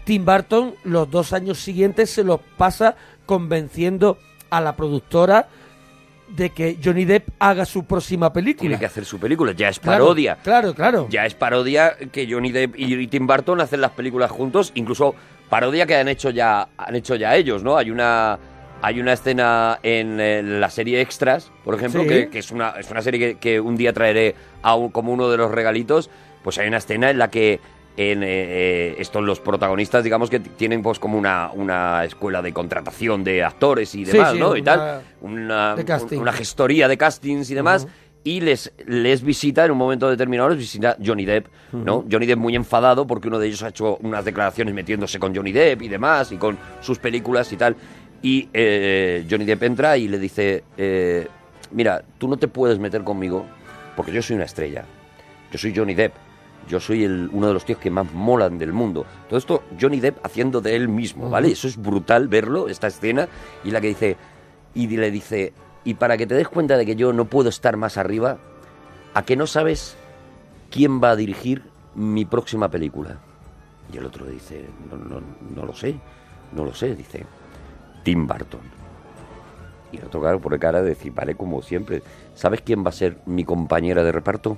[0.05, 4.19] Tim Burton, los dos años siguientes se los pasa convenciendo
[4.51, 5.49] a la productora
[6.35, 8.61] de que Johnny Depp haga su próxima película.
[8.69, 10.39] Tiene que hacer su película, ya es Claro, parodia.
[10.43, 11.07] Claro, claro.
[11.11, 15.15] Ya es parodia que Johnny Depp y Tim Burton hacen las películas juntos, incluso
[15.49, 17.77] parodia que han hecho ya han hecho ya ellos, ¿no?
[17.77, 18.39] Hay una
[18.85, 22.09] hay una escena en, eh, la serie Extras, por ejemplo, Sí.
[22.09, 25.13] que, que es una es una serie que, que un día traeré a un- como
[25.13, 26.11] uno de los regalitos,
[26.43, 27.61] pues hay una escena en la que
[27.97, 32.53] en eh, eh, estos los protagonistas, digamos que tienen pues como una, una escuela de
[32.53, 34.57] contratación de actores y demás, sí, ¿no?
[34.57, 36.19] Y una- tal, una, de casting.
[36.19, 37.87] una gestoría de castings y demás.
[38.25, 42.05] Y les, les visita en un momento determinado, les visita Johnny Depp, ¿no?
[42.11, 45.51] Johnny Depp muy enfadado porque uno de ellos ha hecho unas declaraciones metiéndose con Johnny
[45.51, 47.75] Depp y demás, y con sus películas y tal.
[48.23, 51.27] Y eh, Johnny Depp entra y le dice, eh,
[51.73, 53.45] mira, tú no te puedes meter conmigo
[53.97, 54.85] porque yo soy una estrella.
[55.51, 56.15] Yo soy Johnny Depp.
[56.69, 59.05] Yo soy el, uno de los tíos que más molan del mundo.
[59.29, 61.51] Todo esto Johnny Depp haciendo de él mismo, ¿vale?
[61.51, 63.29] Eso es brutal verlo, esta escena.
[63.65, 64.17] Y la que dice,
[64.75, 65.53] y le dice,
[65.85, 68.39] y para que te des cuenta de que yo no puedo estar más arriba,
[69.15, 69.97] ¿a que no sabes
[70.71, 73.19] quién va a dirigir mi próxima película?
[73.93, 75.21] Y el otro dice, no, no,
[75.55, 75.97] no lo sé,
[76.53, 77.27] no lo sé, dice,
[78.03, 78.83] Tim Burton.
[79.91, 82.03] Y el otro, claro, por cara de decir, vale, como siempre,
[82.35, 84.57] ¿sabes quién va a ser mi compañera de reparto?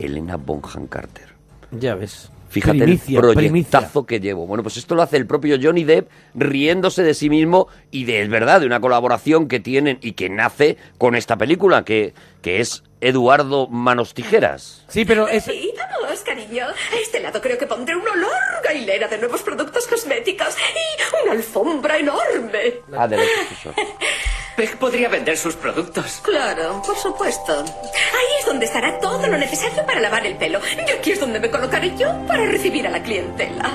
[0.00, 1.28] Elena Bonham Carter.
[1.70, 2.30] Ya ves.
[2.48, 3.70] Fíjate Primicia, el primicia.
[3.78, 4.44] proyectazo que llevo.
[4.44, 8.22] Bueno, pues esto lo hace el propio Johnny Depp riéndose de sí mismo y de,
[8.22, 12.58] es verdad, de una colaboración que tienen y que nace con esta película, que, que
[12.60, 14.84] es Eduardo Manos Tijeras.
[14.88, 15.44] Sí, pero es...
[15.44, 16.66] Sí, vamos, cariño.
[16.66, 21.32] A este lado creo que pondré una larga hilera de nuevos productos cosméticos y una
[21.34, 22.80] alfombra enorme.
[22.98, 23.30] Adelante,
[23.62, 23.72] Suso.
[24.78, 26.20] Podría vender sus productos.
[26.22, 27.64] Claro, por supuesto.
[27.64, 30.60] Ahí es donde estará todo lo necesario para lavar el pelo.
[30.86, 33.70] Y aquí es donde me colocaré yo para recibir a la clientela.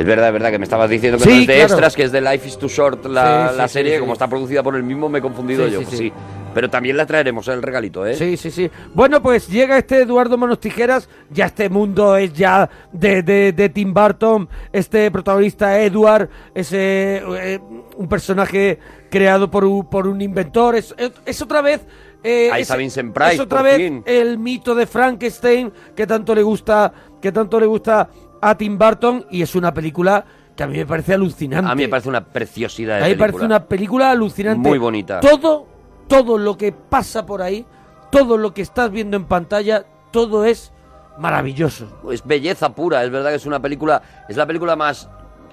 [0.00, 1.68] Es verdad, es verdad que me estabas diciendo que Sí, no es de claro.
[1.74, 4.28] extras, que es de Life is Too Short la, Sí, sí, la serie, como está
[4.28, 5.80] producida por el mismo, me he confundido yo.
[5.80, 6.12] sí, pues.
[6.54, 8.14] Pero también la traeremos el regalito, ¿eh?
[8.14, 8.68] Sí, sí, sí.
[8.94, 13.68] Bueno, pues llega este Eduardo Manos Tijeras, ya este mundo es ya de, de, de
[13.68, 17.60] Tim Burton, este protagonista Edward, ese eh,
[17.96, 18.78] un personaje
[19.10, 21.82] creado por un, por un inventor, es, es- es otra vez...
[22.24, 24.02] eh, Ahí es- está Vincent Price, es otra por vez fin.
[24.06, 28.08] el mito de Frankenstein que tanto le gusta que tanto le gusta
[28.40, 30.24] a Tim Burton y es una película
[30.56, 31.70] que a mí me parece alucinante.
[31.70, 34.68] A mí me parece una preciosidad de A mí me parece una película alucinante.
[34.68, 35.20] Muy bonita.
[35.20, 35.66] Todo,
[36.08, 37.64] todo lo que pasa por ahí,
[38.10, 40.72] todo lo que estás viendo en pantalla, todo es
[41.18, 41.86] maravilloso.
[42.10, 45.08] Es belleza pura, es verdad que es una película, es la película más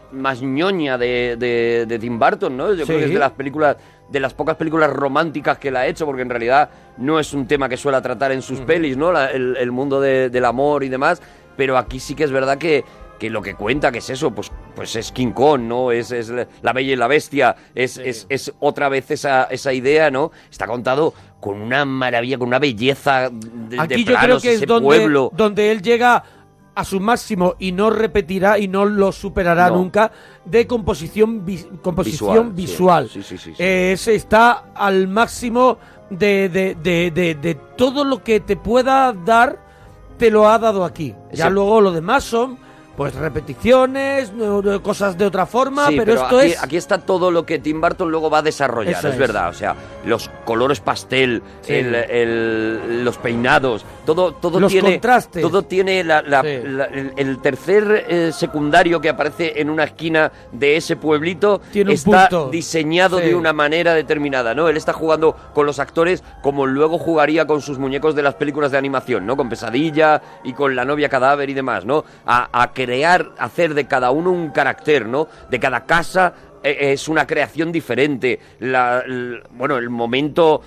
[0.10, 2.73] más ñoña de, de, de Tim Burton, ¿no?
[2.73, 3.76] Yo creo que es de las películas,
[4.10, 7.45] de las pocas películas románticas que la ha hecho, porque en realidad no es un
[7.45, 9.12] tema que suele tratar en sus pelis, ¿no?
[9.12, 11.21] La- el, el mundo de- del amor y demás,
[11.58, 12.86] pero aquí sí que es verdad que,
[13.20, 15.91] que lo que cuenta, que es eso, pues, pues es King Kong, ¿no?
[15.91, 20.12] Es, es la bella y la bestia, es, es, es otra vez esa, esa idea,
[20.12, 20.32] ¿no?
[20.52, 24.65] Está contado con una maravilla, con una belleza de, Aquí de yo creo que es
[24.67, 25.32] donde, pueblo.
[25.36, 26.24] donde él llega
[26.76, 29.78] a su máximo y no repetirá y no lo superará No.
[29.78, 30.12] nunca
[30.46, 33.10] de composición vis- composición Visual, visual.
[33.10, 33.24] sí.
[33.24, 33.54] Sí, sí.
[33.58, 35.80] Eh, ese está al máximo
[36.12, 39.58] de, de, de, de, de todo lo que te pueda dar,
[40.17, 41.15] te lo ha dado aquí.
[41.32, 42.58] Ya luego lo demás son
[42.97, 44.31] pues repeticiones,
[44.81, 46.63] cosas de otra forma, Sí, pero, esto aquí, es...
[46.63, 49.19] aquí está todo lo que Tim Burton luego va a desarrollar, Eso es, es.
[49.19, 49.49] verdad.
[49.49, 51.73] O sea, los colores pastel, Sí.
[51.75, 54.93] el- el- los peinados, todo, todo Los tiene.
[54.93, 55.43] contrastes.
[55.43, 56.57] Todo tiene la- la- Sí.
[56.63, 61.93] la- el, el tercer eh, secundario que aparece en una esquina de ese pueblito Tiene
[61.93, 62.49] está punto.
[62.49, 64.69] diseñado de una manera determinada, ¿no?
[64.69, 68.71] Él está jugando con los actores como luego jugaría con sus muñecos de las películas
[68.71, 69.38] de animación, ¿no?
[69.38, 72.03] Con Pesadilla y con La novia cadáver y demás, ¿no?
[72.25, 75.28] A, a crear, hacer de cada uno un carácter, ¿no?
[75.50, 78.39] De cada casa eh, es una creación diferente.
[78.60, 79.04] La,
[79.52, 80.62] bueno, el momento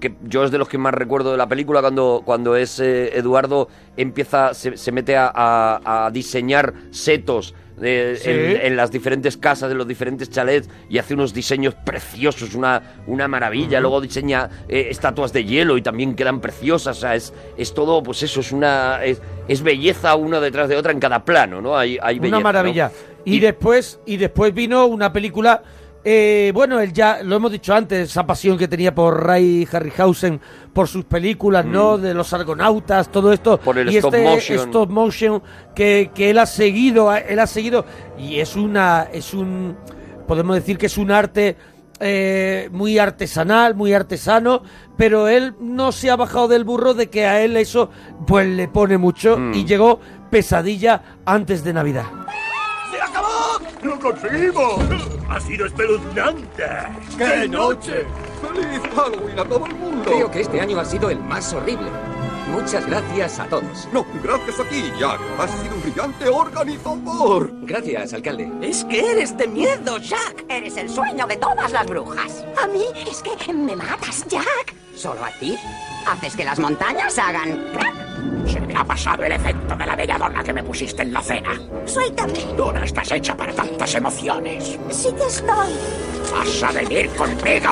[0.00, 3.18] que yo es de los que más recuerdo de la película cuando, cuando es eh,
[3.18, 8.30] Eduardo empieza, se, se mete a, a- a diseñar setos de- Sí.
[8.30, 13.02] en, en las diferentes casas, en los diferentes chalets y hace unos diseños preciosos, una,
[13.06, 13.80] una maravilla.
[13.80, 16.96] Luego diseña eh, estatuas de hielo y también quedan preciosas.
[16.98, 20.76] O sea, es, es todo, pues eso, es una es, es belleza una detrás de
[20.76, 21.76] otra en cada plano, ¿no?
[21.76, 22.44] Hay, hay belleza, Una ¿no?
[22.44, 22.90] maravilla.
[23.26, 25.62] Y, después y después vino una película
[26.06, 30.38] Eh, bueno, él ya, lo hemos dicho antes, esa pasión que tenía por Ray Harryhausen,
[30.72, 31.96] por sus películas, ¿no?
[31.96, 33.58] De los argonautas, todo esto.
[33.62, 33.64] Mm.
[33.64, 34.58] Por el y stop este motion.
[34.68, 35.42] stop motion
[35.74, 37.86] que, que él ha seguido, él ha seguido,
[38.18, 39.76] y es una, es un,
[40.28, 41.56] podemos decir que es un arte
[42.00, 44.62] eh, muy artesanal, muy artesano,
[44.98, 47.88] pero él no se ha bajado del burro de que a él eso
[48.26, 49.54] pues le pone mucho Mm.
[49.54, 52.04] y llegó pesadilla antes de Navidad.
[53.84, 54.80] ¡Lo conseguimos!
[55.28, 56.64] ¡Ha sido espeluznante!
[57.18, 58.06] ¡Qué noche!
[58.40, 60.10] ¡Feliz Halloween a todo el mundo!
[60.10, 61.90] Creo que este año ha sido el más horrible.
[62.50, 63.86] Muchas gracias a todos.
[63.92, 65.20] No, gracias a ti, Jack.
[65.38, 67.50] Has sido un brillante organizador.
[67.62, 68.50] Gracias, alcalde.
[68.62, 70.46] Es que eres de miedo, Jack.
[70.48, 72.42] Eres el sueño de todas las brujas.
[72.62, 74.83] A mí es que me matas, Jack.
[74.96, 75.56] ¿Solo a ti?
[76.06, 77.64] Haces que las montañas hagan...
[78.46, 81.50] Se me ha pasado el efecto de la belladona que me pusiste en la cena.
[81.86, 82.34] Suéltame.
[82.56, 84.78] Tú no estás hecha para tantas emociones.
[84.90, 85.72] Sí que estoy.
[86.32, 87.70] Vas a venir conmigo.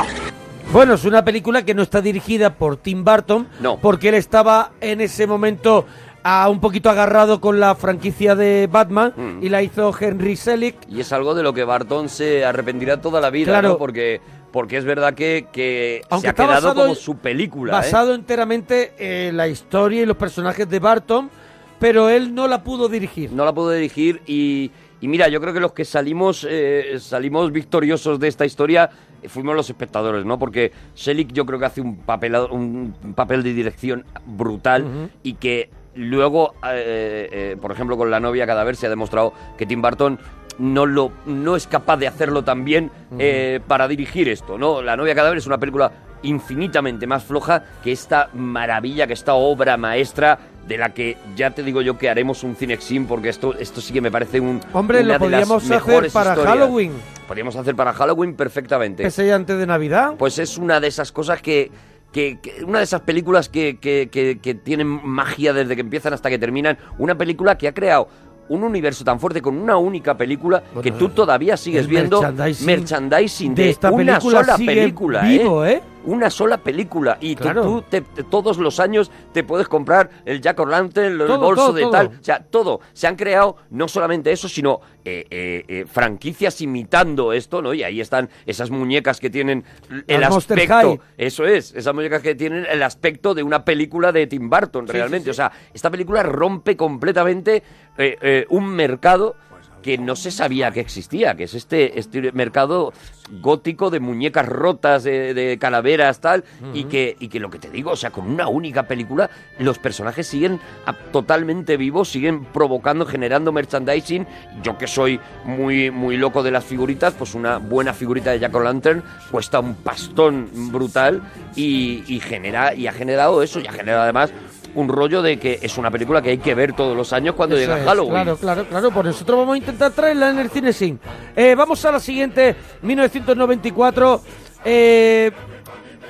[0.73, 3.77] Bueno, es una película que no está dirigida por Tim Burton, No.
[3.79, 5.85] porque él estaba en ese momento
[6.25, 9.43] ah, un poquito agarrado con la franquicia de Batman Mm.
[9.43, 10.77] y la hizo Henry Selick.
[10.89, 13.71] Y es algo de lo que Barton se arrepentirá toda la vida, Claro.
[13.71, 13.79] ¿no?
[13.79, 14.21] Porque,
[14.53, 17.77] porque es verdad que, que Aunque se ha quedado basado como su película, ¿eh?
[17.77, 21.31] basado enteramente en la historia y los personajes de Barton,
[21.79, 23.33] pero él no la pudo dirigir.
[23.33, 27.51] No la pudo dirigir y, y mira, yo creo que los que salimos eh, salimos
[27.51, 28.91] victoriosos de esta historia
[29.23, 30.39] eh, fuimos los espectadores, ¿no?
[30.39, 35.71] Porque Selick yo creo que hace un papel, un papel de dirección brutal y que
[35.95, 40.19] luego, eh, eh, por ejemplo, con La novia cadáver se ha demostrado que Tim Burton
[40.59, 44.83] no lo no es capaz de hacerlo tan bien eh, para dirigir esto, ¿no?
[44.83, 49.77] La novia cadáver es una película infinitamente más floja que esta maravilla, que esta obra
[49.77, 53.81] maestra de la que ya te digo yo que haremos un cinexin porque esto esto
[53.81, 56.47] sí que me parece un Hombre, una lo de las podríamos hacer para historias.
[56.47, 56.93] Halloween.
[57.27, 59.05] Podríamos hacer para Halloween perfectamente.
[59.07, 60.15] Ese día antes de Navidad.
[60.19, 61.71] Pues es una de esas cosas que,
[62.13, 64.09] que- que- una de esas películas que- que-
[64.41, 66.79] que tienen magia desde que empiezan hasta que terminan.
[66.99, 68.09] Una película que ha creado
[68.49, 73.55] un universo tan fuerte con una única película que tú todavía sigues viendo merchandising merchandising
[73.55, 75.73] de, de esta una película sola película, vivo, ¿eh?
[75.75, 75.83] ¿eh?
[76.05, 77.63] Una sola película y tú- Claro.
[77.63, 81.67] tú, te- te- todos los años te puedes comprar el Jack O'Lantern, el Todo, bolso
[81.67, 81.91] todo, de todo.
[81.93, 82.81] tal, o sea, todo.
[82.93, 87.73] Se han creado no solamente eso, sino eh, eh, eh, franquicias imitando esto, ¿no?
[87.73, 89.63] Y ahí están esas muñecas que tienen
[90.09, 90.99] el aspecto.
[91.17, 94.93] Eso es, esas muñecas que tienen el aspecto de una película de Tim Burton, Sí,
[94.93, 95.27] realmente.
[95.27, 95.31] sí, sí.
[95.31, 97.63] O sea, esta película rompe completamente
[97.99, 99.37] eh, eh, un mercado
[99.83, 102.93] que no se sabía que existía, que es este, este mercado
[103.41, 107.69] gótico de muñecas rotas, de, de calaveras, tal, y, que, y que lo que te
[107.69, 109.29] digo, o sea, con una única película,
[109.59, 114.25] los personajes siguen a- totalmente vivos, siguen provocando, generando merchandising.
[114.63, 118.55] Yo que soy muy, muy loco de las figuritas, pues una buena figurita de Jack
[118.55, 119.03] O'Lantern
[119.33, 121.23] cuesta un pastón brutal
[121.57, 124.33] y, y genera, y ha generado eso, y ha generado además
[124.75, 127.57] un rollo de que es una película que hay que ver todos los años cuando
[127.57, 128.13] Eso llega es, Halloween.
[128.13, 128.91] Claro, claro, claro.
[128.91, 130.99] Por nosotros vamos a intentar traerla en el cine sin.
[131.37, 134.23] Eh, vamos a la siguiente, 1994.
[134.65, 135.31] Eh,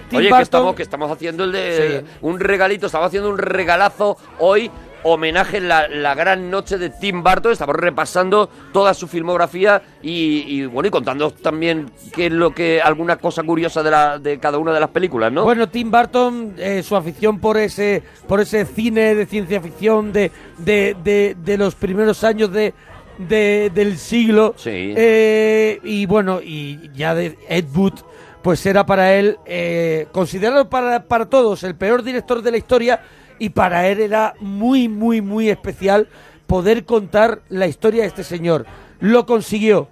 [0.09, 2.17] Tim Oye, que estamos, que estamos haciendo el de Sí.
[2.21, 4.71] un regalito, estamos haciendo un regalazo hoy,
[5.05, 10.45] homenaje en la, la gran noche de Tim Burton, estamos repasando toda su filmografía y,
[10.47, 14.39] y, bueno, y contando también qué es lo que, alguna cosa curiosa de, la, de
[14.39, 15.45] cada una de las películas, ¿no?
[15.45, 20.31] Bueno, Tim Burton, eh, su afición por ese, por ese cine de ciencia ficción de,
[20.59, 22.75] de, de, de los primeros años de,
[23.19, 24.55] de- del siglo.
[24.57, 24.95] Sí.
[24.97, 27.95] Eh, y bueno, y ya de Ed Wood,
[28.43, 33.01] pues era para él, eh, considerado para, para todos el peor director de la historia,
[33.43, 36.07] y para él era muy, muy, muy especial
[36.47, 38.67] poder contar la historia de este señor.
[39.01, 39.89] Lo consiguió.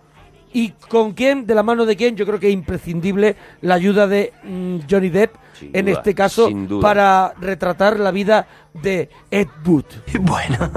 [0.52, 1.48] ¿Y con quién?
[1.48, 2.14] ¿De la mano de quién?
[2.14, 6.14] Yo creo que es imprescindible la ayuda de mm, Johnny Depp, Sin en duda, este
[6.14, 6.48] caso,
[6.80, 9.86] para retratar la vida de Ed Wood.
[10.20, 10.70] Bueno,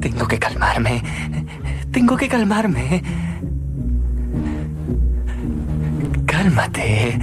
[0.00, 1.02] tengo que calmarme.
[1.92, 3.02] Tengo que calmarme.
[6.24, 7.18] Cálmate.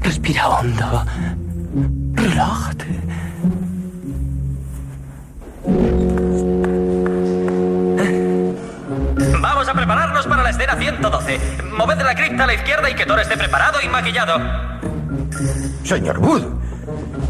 [0.00, 1.04] Respira hondo.
[2.14, 3.25] Relájate.
[9.40, 11.40] Vamos a prepararnos para la escena 112.
[11.76, 14.38] Moved la cripta a la izquierda y que Thor esté preparado y maquillado.
[15.82, 16.44] Señor Wood,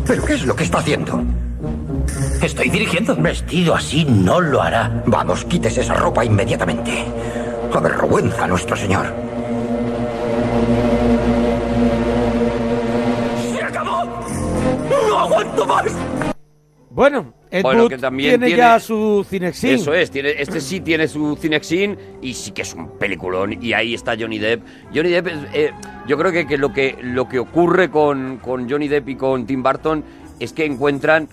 [0.06, 1.22] ¿pero qué es lo que está haciendo?
[2.42, 3.16] Estoy dirigiendo.
[3.16, 5.02] Vestido así no lo hará.
[5.06, 7.06] Vamos, quítese esa ropa inmediatamente.
[7.74, 9.06] Avergüenza a nuestro señor.
[13.52, 14.04] ¡Se acabó!
[15.08, 15.84] ¡No aguanto más!
[16.90, 19.70] Bueno, Ed Bueno, Wood que también tiene, ya su Cinexin.
[19.70, 23.62] Eso es, tiene, este sí tiene su Cinexin y sí que es un peliculón.
[23.62, 24.62] Y ahí está Johnny Depp.
[24.94, 25.72] Johnny Depp, eh,
[26.06, 29.46] yo creo que, que lo que lo que ocurre con, con Johnny Depp y con
[29.46, 30.04] Tim Burton
[30.38, 31.28] es que encuentran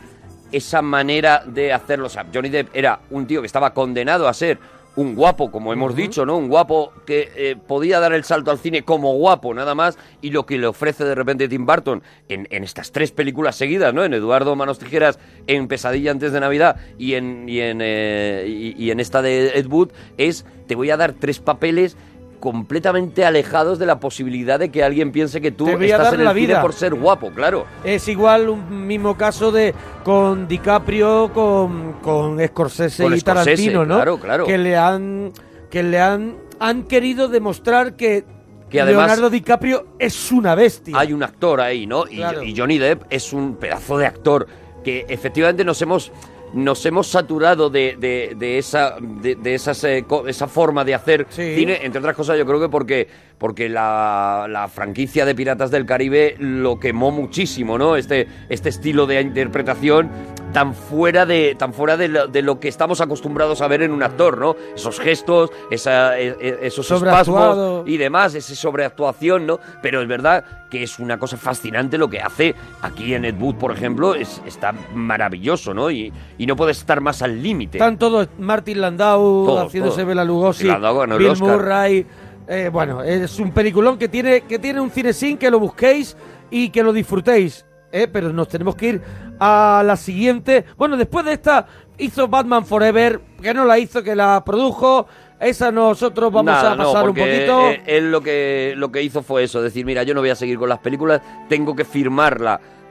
[0.51, 2.07] esa manera de hacerlo.
[2.07, 4.59] O sea, Johnny Depp era un tío que estaba condenado a ser
[4.95, 6.37] un guapo, como hemos dicho, ¿no?
[6.37, 10.29] Un guapo que eh, podía dar el salto al cine como guapo, nada más, y
[10.29, 14.03] lo que le ofrece de repente Tim Burton en, en estas tres películas seguidas, ¿no?
[14.03, 15.17] En Eduardo Manos Tijeras,
[15.47, 19.49] en Pesadilla antes de Navidad y en, y en, eh, y- y en esta de
[19.57, 21.97] Ed Wood, es te voy a dar tres papeles
[22.43, 26.07] completamente alejados de la posibilidad de que alguien piense que tú Te voy a estás
[26.07, 26.61] dar en el la cine vida.
[26.61, 27.65] por ser guapo, claro.
[27.85, 29.73] Es igual un mismo caso de
[30.03, 33.95] con DiCaprio, con, con Scorsese Con y Scorsese, Tarantino, ¿no?
[33.95, 34.45] claro, claro.
[34.45, 35.31] Que le han
[35.71, 38.25] que le han han querido demostrar que,
[38.69, 40.99] Que además- Leonardo DiCaprio es una bestia.
[40.99, 42.03] Hay un actor ahí, ¿no?
[42.09, 42.43] Y, Claro.
[42.43, 44.47] y Johnny Depp es un pedazo de actor
[44.83, 46.11] que efectivamente nos hemos
[46.53, 50.93] nos hemos saturado de, de- de esa de, de esas, eh, co- esa forma de
[50.93, 53.07] hacer cine, entre otras cosas yo creo que porque
[53.37, 57.95] porque la, la franquicia de Piratas del Caribe lo quemó muchísimo, ¿no?
[57.95, 60.09] Este este estilo de interpretación
[60.53, 63.91] tan fuera de tan fuera de lo, de lo que estamos acostumbrados a ver en
[63.91, 64.55] un actor, ¿no?
[64.75, 69.59] Esos gestos, esa, e- e- esos espasmos y demás, esa sobreactuación, ¿no?
[69.81, 73.55] Pero es verdad que es una cosa fascinante lo que hace aquí en Ed Wood,
[73.55, 75.91] por ejemplo, es, está maravilloso, ¿no?
[75.91, 77.77] Y, y no puedes estar más al límite.
[77.77, 80.03] Están todos, Martin Landau Todos, haciéndose.
[80.03, 81.35] Bela Lugosi, Landau Bill.
[81.39, 82.05] Murray.
[82.47, 86.15] Eh, bueno, es un peliculón que tiene, que tiene un cinesín que lo busquéis
[86.51, 87.65] y que lo disfrutéis.
[87.91, 89.01] eh, pero nos tenemos que ir
[89.39, 90.65] a la siguiente.
[90.77, 91.67] Bueno, después de esta
[91.97, 95.05] hizo Batman Forever, que no la hizo, que la produjo.
[95.39, 97.69] Esa nosotros vamos Nada, a no, pasar un poquito.
[97.69, 100.35] eh, él lo que, lo que hizo fue eso, decir, mira, yo no voy a
[100.35, 102.39] seguir con las películas, tengo que firmar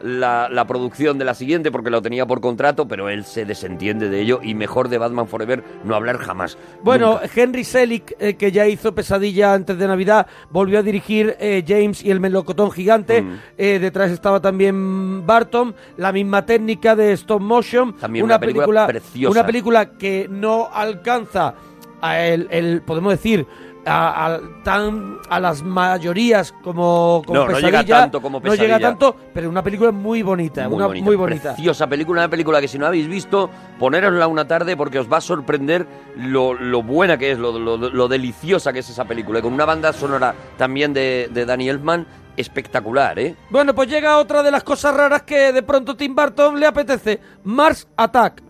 [0.03, 4.09] la, la, producción de la siguiente porque lo tenía por contrato, pero él se desentiende
[4.09, 6.59] de ello y mejor de Batman Forever no hablar jamás.
[6.83, 7.31] Bueno, Nunca.
[7.35, 12.03] Henry Selick, eh, que ya hizo Pesadilla antes de Navidad, volvió a dirigir eh, James
[12.05, 13.23] y el melocotón gigante.
[13.23, 13.39] Mm.
[13.59, 17.97] Eh, detrás estaba también Barton, la misma técnica de stop motion.
[17.97, 19.31] También una película preciosa.
[19.31, 21.55] Una película que no alcanza
[22.01, 23.47] a el, el- podemos decir,
[23.85, 27.83] a, a- tan, a las mayorías como, como No, no Pesadilla.
[27.83, 28.89] llega tanto como No llega Pesadilla.
[28.89, 31.55] tanto, pero una película muy bonita, Muy una bonita, muy bonita.
[31.55, 35.17] Preciosa película, una película que si no habéis visto, ponérosla una tarde porque os va
[35.17, 39.41] a sorprender lo, lo buena que es, lo, lo- lo deliciosa que es esa película.
[39.41, 42.07] Y con una banda sonora también de, de Danny Elfman
[42.37, 43.37] espectacular, ¿eh?
[43.51, 47.21] Bueno, pues llega otra de las cosas raras que de pronto Tim Burton le apetece.
[47.45, 48.43] Mars Attack.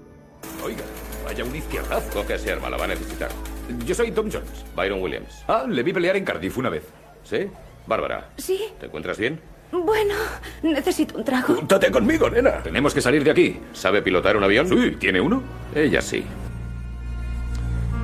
[0.65, 0.83] Oiga,
[1.25, 3.31] vaya un izquierdazo que se arma, la va a necesitar.
[3.87, 5.45] Yo soy Tom Jones, Byron Williams.
[5.49, 6.85] Ah, le vi pelear en Cardiff una vez.
[7.25, 7.49] ¿Sí?
[7.87, 9.41] Bárbara, Sí, ¿te encuentras bien?
[9.73, 10.15] bueno,
[10.63, 11.55] necesito un trago.
[11.55, 12.63] Júntate conmigo, nena.
[12.63, 13.59] Tenemos que salir de aquí.
[13.73, 14.69] ¿Sabe pilotar un avión?
[14.69, 15.43] Sí, ¿tiene uno?
[15.75, 16.23] Ella sí.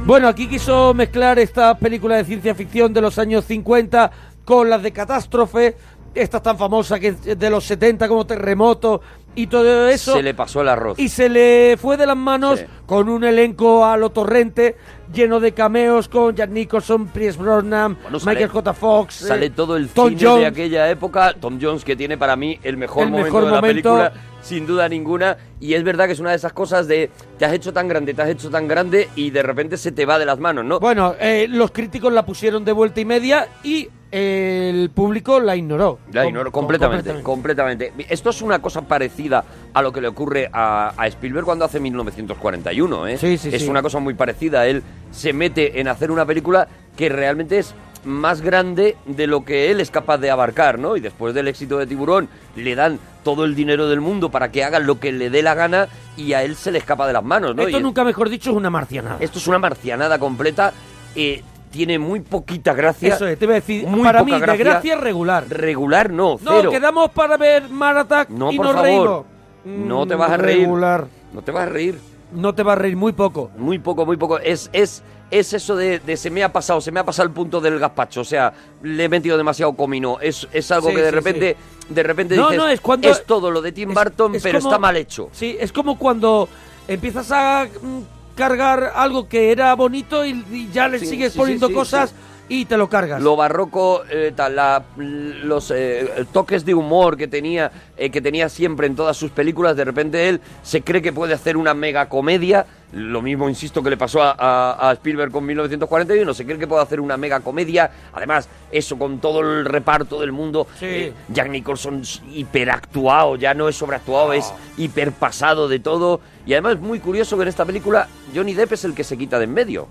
[0.07, 4.11] Bueno, aquí quiso mezclar estas películas de ciencia ficción de los años 50
[4.45, 5.77] con las de catástrofe,
[6.15, 9.03] estas tan famosas que es de los 70 como Terremoto
[9.39, 10.13] y todo eso.
[10.15, 10.99] Se le pasó el arroz.
[10.99, 14.77] Y se le fue de las manos con un elenco a lo torrente,
[15.13, 18.73] lleno de cameos con Jack Nicholson, Pierce Brosnan, Bueno, sale- Michael J.
[18.75, 19.15] Fox.
[19.15, 20.41] Sale eh, todo el Tom cine Jones.
[20.41, 21.35] de aquella época.
[21.41, 24.67] Tom Jones, que tiene para mí el mejor El momento mejor de la película, sin
[24.67, 25.37] duda ninguna.
[25.61, 28.15] Y es verdad que es una de esas cosas de te has hecho tan grande,
[28.15, 30.81] te has hecho tan grande y de repente se te va de las manos, ¿no?
[30.81, 35.99] Bueno, eh, los críticos la pusieron de vuelta y media y el público la ignoró.
[36.13, 37.93] La Com- com- completamente, completamente.
[38.09, 39.45] Esto es una cosa parecida
[39.75, 43.19] a lo que le ocurre a, a Spielberg cuando hace 1941, ¿eh?
[43.19, 43.69] Sí, sí, es sí.
[43.69, 44.67] una cosa muy parecida.
[44.67, 49.71] Él se mete en hacer una película que realmente es más grande de lo que
[49.71, 50.97] él es capaz de abarcar, ¿no?
[50.97, 54.65] Y después del éxito de Tiburón le dan todo el dinero del mundo para que
[54.65, 57.25] haga lo que le dé la gana y a él se le escapa de las
[57.25, 57.63] manos, ¿no?
[57.65, 59.17] Esto Y- nunca mejor dicho es una marcianada.
[59.21, 60.73] esto es una marcianada completa.
[61.17, 63.15] eh, tiene muy poquita gracia.
[63.15, 65.45] Eso es, te iba a decir, muy para poca mí, de gracia regular.
[65.49, 68.87] Regular no, No, quedamos para ver Mar Attack No, y por nos favor.
[68.87, 69.25] reímos.
[69.65, 70.61] No te Mm, vas a reír.
[70.63, 71.07] Regular.
[71.33, 71.99] No te vas a reír.
[72.33, 73.51] No te vas a reír muy poco.
[73.57, 74.39] Muy poco, muy poco.
[74.39, 77.35] Es, es, es eso de, de se me ha pasado, se me ha pasado el
[77.35, 78.21] punto del gazpacho.
[78.21, 78.53] O sea,
[78.83, 80.19] le he metido demasiado comino.
[80.21, 81.57] Es, es algo Sí, que de sí, repente,
[81.89, 84.71] de repente No, dices, no, es cuando- es todo lo de Tim Burton, pero como-
[84.71, 85.29] está mal hecho.
[85.33, 86.49] Sí, es como cuando
[86.87, 88.01] empiezas a mm,
[88.39, 92.15] cargar algo que era bonito y, y ya le Sí, sigues sí, poniendo sí, cosas
[92.49, 93.21] y te lo cargas.
[93.21, 98.49] Lo barroco, eh, tal, la- los eh, toques de humor que tenía, eh, que tenía
[98.49, 102.09] siempre en todas sus películas, de repente él se cree que puede hacer una mega
[102.09, 106.33] comedia Lo mismo, insisto, que le pasó a, a- a Spielberg con 1941.
[106.33, 107.91] Se cree que puede hacer una mega comedia.
[108.15, 110.67] Además, eso con todo el reparto del mundo.
[110.81, 116.21] eh, Jack Nicholson hiperactuado, ya no es sobreactuado, es hiperpasado de todo.
[116.47, 119.19] Y además es muy curioso que en esta película Johnny Depp es el que se
[119.19, 119.87] quita de en medio.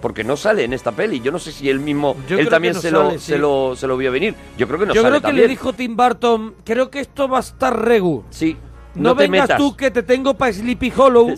[0.00, 1.20] Porque no sale en esta peli.
[1.20, 3.18] Yo no sé si él mismo, Yo él también no se, lo, sí.
[3.18, 4.34] se, lo, se lo vio venir.
[4.56, 5.44] Yo creo que no Yo sale creo que también.
[5.46, 8.24] le dijo Tim Burton, creo que esto va a estar regu.
[8.30, 8.56] Sí.
[8.94, 9.58] No, No te vengas metas.
[9.58, 11.34] tú que te tengo para Sleepy Hollow,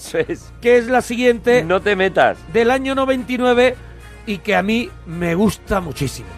[0.61, 1.65] que es la siguiente.
[1.65, 2.39] No te metas.
[2.53, 3.77] Del año 99
[4.27, 6.29] y que a mí me gusta muchísimo.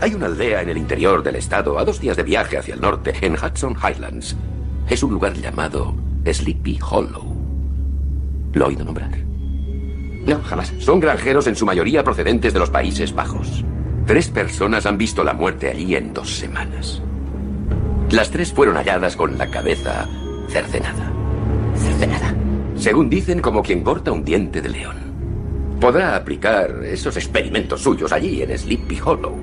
[0.00, 2.80] Hay una aldea en el interior del estado, a dos días de viaje hacia el
[2.80, 4.36] norte, en Hudson Highlands.
[4.88, 5.94] Es un lugar llamado
[6.24, 7.36] Sleepy Hollow.
[8.52, 9.10] ¿Lo he oído nombrar?
[10.26, 10.72] No, jamás.
[10.78, 13.64] Son granjeros en su mayoría procedentes de los Países Bajos.
[14.06, 17.00] Tres personas han visto la muerte allí en dos semanas.
[18.10, 20.08] Las tres fueron halladas con la cabeza
[20.48, 21.12] cercenada.
[21.76, 22.34] Cercenada.
[22.76, 24.96] Según dicen, como quien corta un diente de león.
[25.80, 29.36] Podrá aplicar esos experimentos suyos allí en Sleepy Hollow.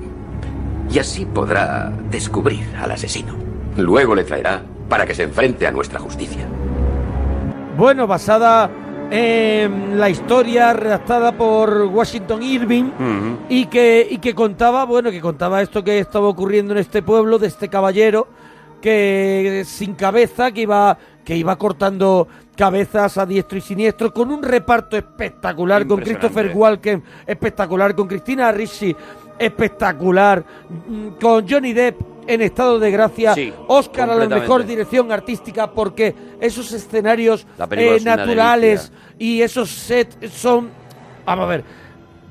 [0.90, 3.34] Y así podrá descubrir al asesino.
[3.76, 6.46] Luego le traerá para que se enfrente a nuestra justicia.
[7.76, 8.70] Bueno, basada
[9.10, 12.90] en la historia redactada por Washington Irving
[13.48, 17.38] y que y que contaba, bueno, que contaba esto que estaba ocurriendo en este pueblo
[17.38, 18.28] de este caballero
[18.80, 22.26] que sin cabeza que iba que iba cortando
[22.56, 26.00] cabezas a diestro y siniestro con un reparto espectacular con.
[26.00, 28.94] Christopher Walken espectacular con Cristina Ricci
[29.38, 30.44] espectacular
[30.88, 33.34] mm, con Johnny Depp en estado de gracia.
[33.34, 39.70] Sí, Oscar a la mejor dirección artística porque esos escenarios eh, es naturales y esos
[39.70, 40.70] sets son
[41.24, 41.64] vamos a ver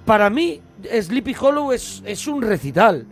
[0.06, 0.62] para mí
[1.02, 3.06] Sleepy Hollow es, es un recital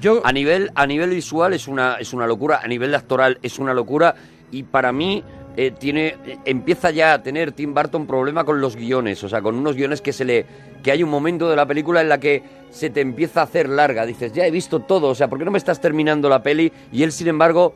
[0.00, 3.58] yo A nivel, a nivel visual es una, es una locura, a nivel actoral es
[3.58, 4.14] una locura
[4.50, 5.24] y para mí
[5.56, 9.40] eh, tiene, eh, empieza ya a tener Tim Burton problema con los guiones, o sea,
[9.40, 10.44] con unos guiones que se le,
[10.82, 13.68] que hay un momento de la película en la que se te empieza a hacer
[13.68, 16.42] larga, dices, ya he visto todo, o sea, ¿por qué no me estás terminando la
[16.42, 16.70] peli?
[16.92, 17.74] Y él, sin embargo,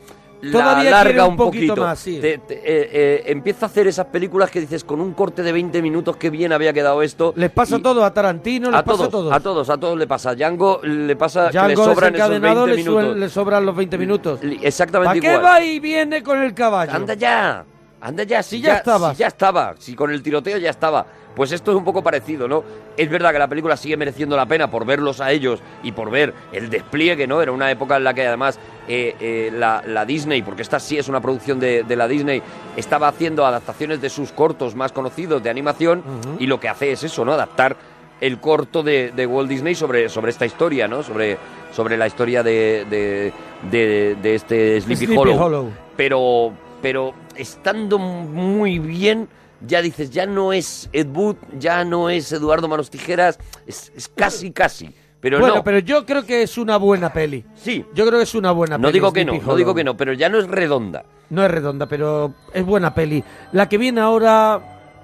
[0.53, 1.87] Todavía quiere alarga un un poquito poquito.
[1.87, 2.19] más, sí.
[2.21, 2.61] Te- te- eh,
[2.93, 6.31] eh, empieza a hacer esas películas que dices, con un corte de 20 minutos, qué
[6.31, 7.33] bien había quedado esto.
[7.37, 9.77] les pasa Y- todo a Tarantino les a pasa todos, a todos a todos, a
[9.79, 10.35] todos le pasa.
[10.35, 13.05] Django le pasa que le Django sobran esos 20 desencadenado le, minutos.
[13.05, 15.45] suen- le sobran los 20 minutos Exactamente ¿para qué igual.
[15.45, 16.93] va y viene con el caballo?
[16.93, 17.65] Anda ya,
[18.01, 19.17] anda ya, Si ya estabas.
[19.17, 21.07] si ya estaba, si con el tiroteo ya estaba.
[21.35, 22.65] Pues esto es un poco parecido, ¿no?
[22.97, 26.11] Es verdad que la película sigue mereciendo la pena por verlos a ellos y por
[26.11, 27.41] ver el despliegue, ¿no?
[27.41, 30.99] Era una época en la que además eh, eh, la, la Disney, porque esta sí
[30.99, 32.43] es una producción de, de la Disney,
[32.77, 36.03] estaba haciendo adaptaciones de sus cortos más conocidos de animación
[36.41, 37.33] y lo que hace es eso, ¿no?
[37.33, 37.77] Adaptar
[38.21, 41.05] el corto de, de Walt Disney sobre, sobre esta historia, ¿no?
[41.05, 41.39] Sobre,
[41.73, 43.33] sobre la historia de, de,
[43.71, 45.41] de- de este Sleepy, Sleepy Hollow.
[45.43, 45.71] Hollow.
[45.97, 46.53] Pero,
[46.83, 49.29] pero estando muy bien,
[49.67, 54.09] ya dices, ya no es Ed Wood, ya no es Eduardo Manos Tijeras, es, es
[54.09, 54.95] casi, casi.
[55.21, 57.45] Pero bueno, no, pero yo creo que es una buena peli.
[57.55, 57.85] Sí.
[57.95, 58.93] Yo creo que es una buena no peli.
[58.95, 61.05] digo que no, no digo que no, pero ya no es redonda.
[61.29, 63.23] No es redonda, pero es buena peli.
[63.53, 64.55] La que viene ahora,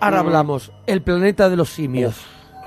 [0.01, 0.27] ahora Mm.
[0.27, 0.72] hablamos.
[0.87, 2.14] El planeta de los simios.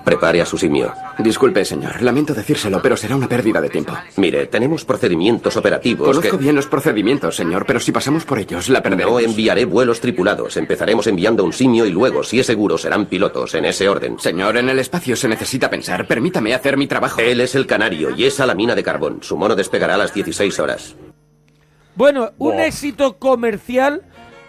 [0.10, 0.92] Prepare a su simio.
[1.20, 2.02] Disculpe, señor.
[2.02, 3.94] Lamento decírselo, pero será una pérdida de tiempo.
[4.18, 6.44] Mire, tenemos procedimientos operativos Conozco que...
[6.44, 9.22] bien los procedimientos, señor, pero si pasamos por ellos, la perderemos.
[9.22, 10.58] No enviaré vuelos tripulados.
[10.58, 14.18] Empezaremos enviando un simio y luego, si es seguro, serán pilotos en ese orden.
[14.18, 16.08] Señor, en el espacio se necesita pensar.
[16.08, 17.22] Permítame hacer mi trabajo.
[17.22, 19.20] Él es el canario y esa la mina de carbón.
[19.22, 20.96] Su mono despegará a las 16 horas.
[21.94, 24.02] Bueno, un éxito comercial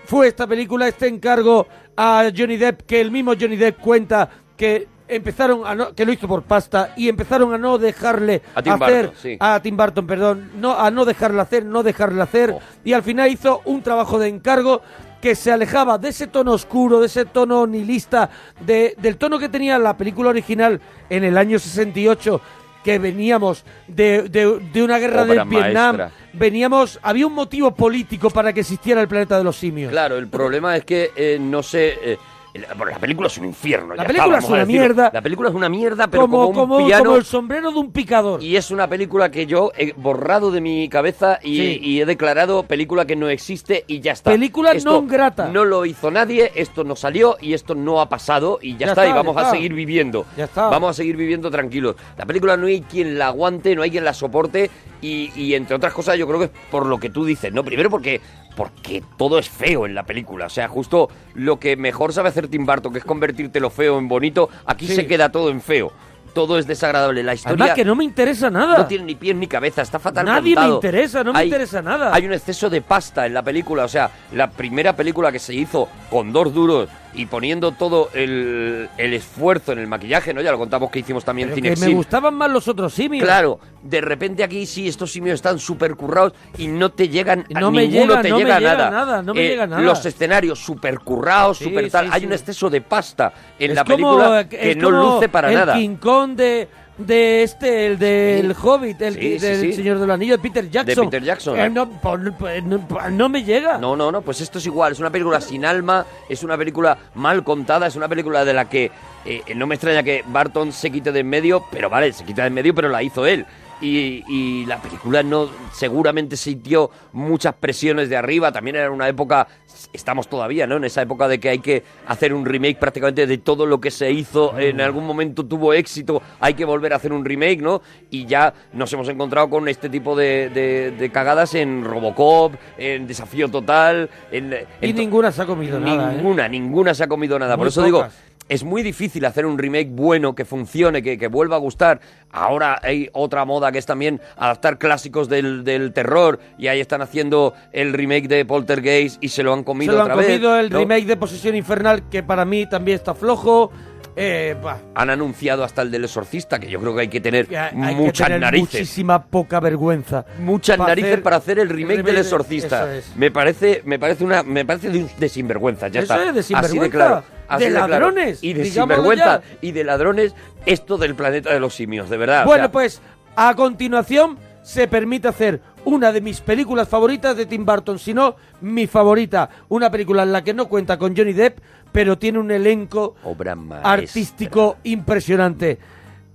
[0.07, 4.89] fue esta película, este encargo a Johnny Depp, que el mismo Johnny Depp cuenta que
[5.11, 8.73] empezaron a no, que lo hizo por pasta y empezaron a no dejarle A Tim
[8.83, 9.37] hacer sí.
[9.41, 12.61] a Tim Burton, perdón, no a no dejarle hacer, no dejarle hacer Oh.
[12.85, 14.83] y al final hizo un trabajo de encargo
[15.21, 18.31] que se alejaba de ese tono oscuro, de ese tono nihilista,
[18.61, 20.81] de, del tono que tenía la película original
[21.11, 22.41] en el año 68,
[22.83, 26.11] que veníamos de, de- de una guerra de Vietnam, maestra.
[26.33, 29.91] veníamos, había un motivo político para que existiera el planeta de los simios.
[29.91, 31.99] Claro, el problema es que eh, no sé.
[32.03, 32.19] eh,
[32.55, 33.95] la, película es un infierno.
[33.95, 35.11] La ya película está, es una mierda.
[35.13, 37.05] La película es una mierda, pero como, como, como, un piano.
[37.05, 38.43] como el sombrero de un picador.
[38.43, 41.81] Y es una película que yo he borrado de mi cabeza y, Sí.
[41.83, 44.31] y he declarado película que no existe y ya está.
[44.31, 45.49] Película non grata.
[45.49, 48.87] No lo hizo nadie, esto no salió y esto no ha pasado y ya, Ya
[48.93, 49.53] está, está, y vamos a está.
[49.53, 50.27] seguir viviendo.
[50.37, 50.69] Ya está.
[50.69, 51.97] Vamos a seguir viviendo tranquilos.
[52.19, 54.71] La película no hay quien la aguante, no hay quien la soporte
[55.03, 57.63] y, y entre otras cosas yo creo que es por lo que tú dices, ¿no?
[57.65, 58.21] Primero porque
[58.57, 62.49] porque todo es feo en la película, o sea, justo lo que mejor sabe hacer
[62.49, 64.95] Tim Burton, que es convertirte lo feo en bonito, aquí Sí.
[64.95, 65.93] se queda todo en feo.
[66.35, 67.25] Todo es desagradable.
[67.25, 68.79] La historia Además que no me interesa nada.
[68.79, 71.83] no tiene ni pies ni cabeza, está fatal Nadie me interesa, no me Hay- interesa
[71.83, 72.15] nada.
[72.15, 75.53] Hay un exceso de pasta en la película, o sea, la primera película que se
[75.55, 80.41] hizo con dos duros y poniendo todo el, el esfuerzo en el maquillaje, ¿no?
[80.41, 83.25] Ya lo contamos que hicimos también Pero que me gustaban más los otros simios.
[83.25, 87.61] Claro, de repente aquí sí, estos simios están súper currados y no te llegan, a
[87.61, 88.91] No me ninguno llega, te no me llega llega nada.
[88.91, 89.83] nada, no me Eh, llega nada.
[89.83, 92.07] Los escenarios súper currados, Sí, súper tal.
[92.07, 92.27] sí, Hay sí.
[92.27, 95.75] un exceso de pasta en Es la película que no como luce para el nada.
[95.75, 96.69] King Kong de,
[97.07, 99.75] de este, el del Hobbit, el Sí, que- sí, del.
[99.75, 101.07] Señor del Anillo, de Peter Jackson.
[101.11, 101.59] Peter Jackson.
[101.59, 103.79] Eh, no, por- por- no, por- no me llega.
[103.79, 106.97] No, no, no, pues esto es igual, es una película sin alma, es una película
[107.15, 108.91] mal contada, es una película de la que
[109.25, 112.43] eh, no me extraña que Barton se quite de en medio, pero vale, se quita
[112.43, 113.45] de en medio, pero la hizo él.
[113.81, 119.47] Y, y la película no seguramente sintió muchas presiones de arriba, también era una época,
[119.93, 120.77] estamos todavía, ¿no?
[120.77, 123.91] En esa época de que hay que hacer un remake prácticamente de todo lo que
[123.91, 127.81] se hizo, en algún momento tuvo éxito, hay que volver a hacer un remake, ¿no?
[128.11, 133.07] Y ya nos hemos encontrado con este tipo de, de- de cagadas en Robocop, en
[133.07, 134.55] Desafío Total, en...
[134.83, 136.13] Y en ninguna se ha comido nada.
[136.13, 136.17] ¿eh?
[136.17, 137.57] Ninguna, ninguna se ha comido nada.
[137.57, 138.07] Por eso digo.
[138.51, 142.01] Es muy difícil hacer un remake bueno, que funcione, que, que vuelva a gustar.
[142.33, 147.01] Ahora hay otra moda que es también adaptar clásicos del, del terror y ahí están
[147.01, 150.27] haciendo el remake de Poltergeist y se lo han Se comido lo han otra vez.
[150.27, 150.79] comido el ¿no?
[150.81, 153.71] remake de Posesión Infernal, que para mí también está flojo.
[154.17, 154.57] Eh,
[154.97, 157.77] Han anunciado hasta el del exorcista, que yo creo que hay que tener hay que
[158.03, 158.81] muchas tener narices.
[158.81, 160.27] muchísima poca vergüenza.
[160.41, 162.83] Muchas para narices hacer para hacer el remake, remake del de- exorcista.
[162.97, 163.17] eso es.
[163.17, 166.27] Me parece, me parece una, me parece de, de sinvergüenza, ya Eso está.
[166.29, 166.91] es, de Así sinvergüenza.
[166.91, 167.25] claro.
[167.51, 167.89] Así De claro.
[167.89, 169.43] ladrones, Y de sinvergüenza.
[169.43, 169.59] ya.
[169.61, 170.35] Y de ladrones,
[170.65, 172.45] esto del planeta de los simios, de verdad.
[172.45, 173.03] o Bueno, sea, pues
[173.37, 178.37] a continuación se permite hacer una de mis películas favoritas de Tim Burton, si no
[178.61, 181.59] mi favorita, una película en la que no cuenta con Johnny Depp,
[181.93, 183.91] pero tiene un elenco obra maestra.
[183.93, 185.79] artístico impresionante.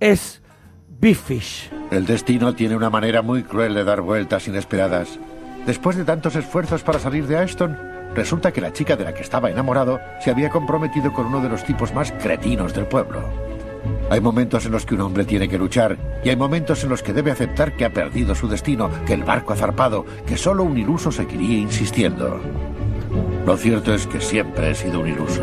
[0.00, 0.42] Es
[1.00, 1.70] Big Fish.
[1.90, 5.18] El destino tiene una manera muy cruel de dar vueltas inesperadas.
[5.64, 7.78] Después de tantos esfuerzos para salir de Ashton,
[8.16, 11.50] resulta que la chica de la que estaba enamorado se había comprometido con uno de
[11.50, 13.22] los tipos más cretinos del pueblo.
[14.10, 17.02] Hay momentos en los que un hombre tiene que luchar y hay momentos en los
[17.02, 20.64] que debe aceptar que ha perdido su destino, que el barco ha zarpado, que solo
[20.64, 22.40] un iluso seguiría insistiendo.
[23.44, 25.42] Lo cierto es que siempre he sido un iluso.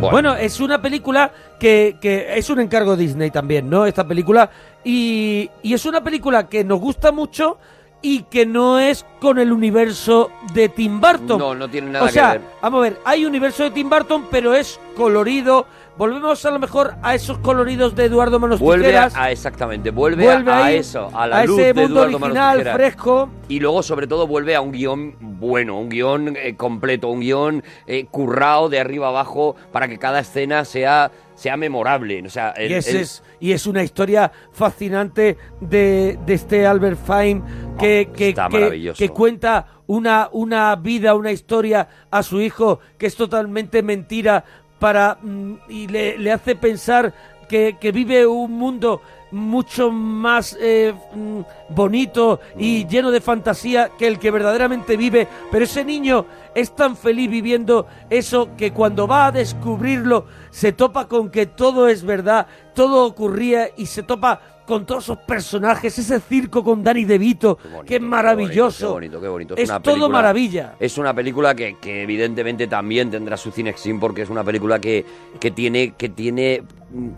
[0.00, 0.34] Bueno.
[0.34, 3.84] es una película que, que es un encargo de Disney también, ¿no?
[3.84, 4.50] Esta película.
[4.82, 7.58] Y, y es una película que nos gusta mucho
[8.02, 11.38] y que no es con el universo de Tim Burton.
[11.38, 12.48] No, no tiene nada o sea, que ver.
[12.62, 15.66] vamos a ver, hay universo de Tim Burton, pero es colorido.
[16.00, 19.16] Volvemos a lo mejor a esos coloridos de Eduardo Manos Vuelve a, Tijeras.
[19.16, 22.72] a- exactamente, vuelve, Vuelve a, eso, a la a luz ese de mundo Eduardo original,
[22.72, 23.28] fresco.
[23.48, 27.62] Y luego, sobre todo, vuelve a un guion bueno, un guion eh, completo, un guion
[27.86, 32.22] eh, currado de arriba abajo para que cada escena sea, sea memorable.
[32.24, 36.98] O sea, el- y, el- es, y es una historia fascinante de, de este Albert
[37.06, 37.42] Fine
[37.78, 38.96] que, que, está que- maravilloso.
[38.98, 44.44] que cuenta una, una vida, una historia a su hijo que es totalmente mentira
[44.80, 47.14] para mm, y le, le hace pensar
[47.48, 49.00] que, que vive un mundo
[49.32, 55.64] mucho más eh, mm, bonito y lleno de fantasía que el que verdaderamente vive, pero
[55.64, 61.30] ese niño es tan feliz viviendo eso que cuando va a descubrirlo se topa con
[61.30, 66.64] que todo es verdad, todo ocurría y se topa con todos esos personajes, ese circo
[66.64, 68.86] con Danny DeVito, que es maravilloso.
[68.86, 69.54] Qué bonito, qué bonito.
[69.56, 70.74] Es, una todo película- maravilla.
[70.80, 75.04] Es una película que, que evidentemente también tendrá su Cinexin porque es una película que,
[75.38, 76.62] que tiene que tiene
[76.92, 77.08] mm,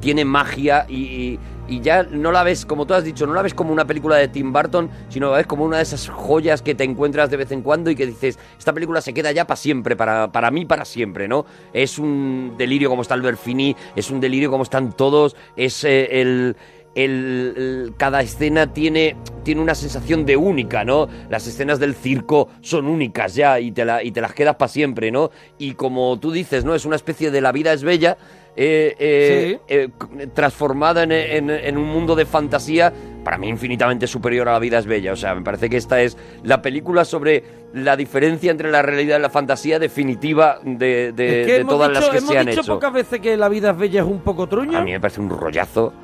[0.00, 1.38] tiene magia y, y-
[1.68, 4.16] y ya no la ves, como tú has dicho, no la ves como una película
[4.16, 7.36] de Tim Burton, sino la ves como una de esas joyas que te encuentras de
[7.36, 10.50] vez en cuando y que dices, esta película se queda ya para siempre, para, para
[10.50, 11.46] mí para siempre, ¿no?
[11.72, 16.20] Es un delirio como está Albert Finney, es un delirio como están todos, es eh,
[16.20, 16.56] el...
[16.94, 21.08] el- el- cada escena tiene, tiene una sensación de única, ¿no?
[21.30, 24.68] Las escenas del circo son únicas ya y te, la- y te las quedas para
[24.68, 25.30] siempre, ¿no?
[25.58, 26.74] Y como tú dices, ¿no?
[26.74, 28.16] Es una especie de la vida es bella.
[28.54, 29.88] eh, eh, eh,
[30.18, 32.92] c- transformada en, en- en un mundo de fantasía
[33.24, 36.02] para mí infinitamente superior a la vida es bella o sea me parece que esta
[36.02, 41.40] es la película sobre la diferencia entre la realidad y la fantasía definitiva de, de-
[41.40, 43.20] Es que de hemos todas dicho, las que hemos se han dicho hecho pocas veces
[43.20, 44.76] que la vida es bella es un poco truño.
[44.76, 45.94] a mí me parece un rollazo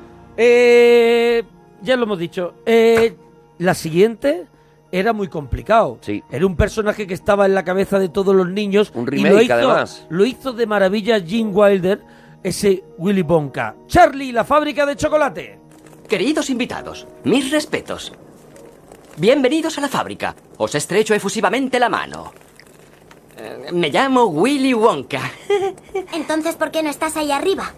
[0.41, 1.43] Eh,
[1.81, 2.53] ya lo hemos dicho.
[2.65, 3.13] Eh,
[3.57, 4.47] la siguiente
[4.89, 5.99] era muy complicado.
[6.31, 8.89] Era un personaje que estaba en la cabeza de todos los niños.
[8.95, 10.07] Un y lo remake, hizo, además.
[10.09, 12.01] Lo hizo de maravilla Gene Wilder,
[12.41, 13.75] ese Willy Bonka.
[13.87, 15.59] Charlie, la fábrica de chocolate.
[16.07, 18.13] Queridos invitados, mis respetos.
[19.17, 20.33] Bienvenidos a la fábrica.
[20.55, 22.31] Os estrecho efusivamente la mano.
[23.37, 25.31] Eh, me llamo Willy Wonka.
[26.13, 27.73] Entonces, ¿por qué no estás ahí arriba?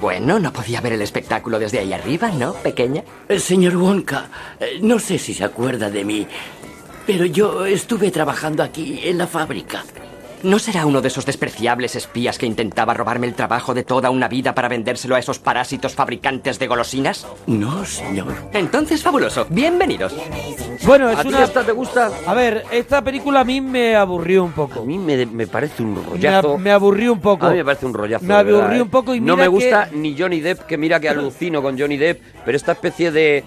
[0.00, 3.02] Bueno, no podía ver el espectáculo desde ahí arriba, ¿no, pequeña?
[3.28, 4.28] Eh, Señor Wonka,
[4.60, 6.26] eh, no sé si se acuerda de mí,
[7.06, 9.84] pero yo estuve trabajando aquí en la fábrica.
[10.42, 14.28] ¿No será uno de esos despreciables espías que intentaba robarme el trabajo de toda una
[14.28, 17.26] vida para vendérselo a esos parásitos fabricantes de golosinas?
[17.46, 18.32] No, señor.
[18.52, 19.46] Entonces, fabuloso.
[19.48, 20.14] Bienvenidos.
[20.84, 21.42] Bueno, es ¿A ti una...
[21.42, 22.10] esta te gusta?
[22.26, 24.80] A ver, esta película a mí me aburrió un poco.
[24.82, 26.58] A mí me, me parece un rollazo.
[26.58, 27.46] me aburrió un poco.
[27.46, 28.24] A mí me parece un rollazo.
[28.24, 28.82] Me aburrió ¿eh?
[28.82, 31.62] un poco y No mira me gusta que- ni Johnny Depp, que mira que alucino
[31.62, 33.42] con Johnny Depp, pero esta especie de